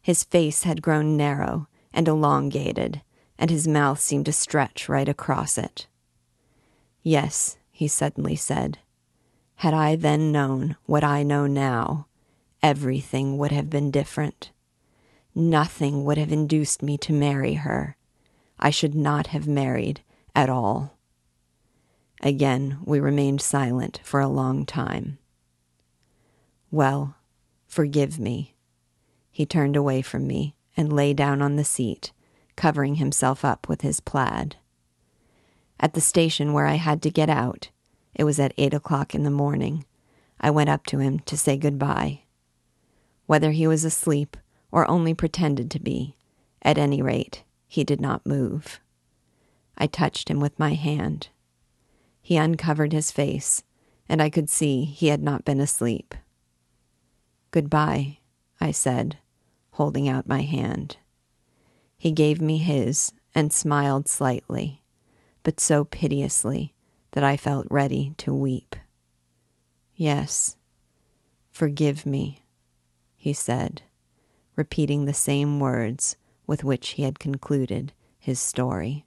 [0.00, 3.02] His face had grown narrow and elongated,
[3.38, 5.86] and his mouth seemed to stretch right across it.
[7.02, 8.78] Yes, he suddenly said,
[9.56, 12.06] had I then known what I know now,
[12.62, 14.52] everything would have been different.
[15.34, 17.96] Nothing would have induced me to marry her.
[18.56, 20.00] I should not have married
[20.32, 20.96] at all.
[22.20, 25.18] Again, we remained silent for a long time.
[26.70, 27.16] Well,
[27.66, 28.54] forgive me.
[29.28, 32.12] He turned away from me and lay down on the seat
[32.54, 34.54] covering himself up with his plaid.
[35.80, 37.70] At the station where I had to get out,
[38.14, 39.84] it was at eight o'clock in the morning,
[40.40, 42.22] I went up to him to say goodbye.
[43.26, 44.36] Whether he was asleep
[44.70, 46.16] or only pretended to be,
[46.62, 48.80] at any rate, he did not move.
[49.78, 51.28] I touched him with my hand.
[52.20, 53.62] He uncovered his face,
[54.08, 56.14] and I could see he had not been asleep.
[57.50, 58.18] Goodbye,
[58.60, 59.18] I said,
[59.72, 60.96] holding out my hand.
[61.96, 64.82] He gave me his and smiled slightly,
[65.42, 66.74] but so piteously
[67.12, 68.76] that I felt ready to weep.
[69.94, 70.56] Yes,
[71.50, 72.42] forgive me,
[73.16, 73.82] he said,
[74.56, 79.06] repeating the same words with which he had concluded his story.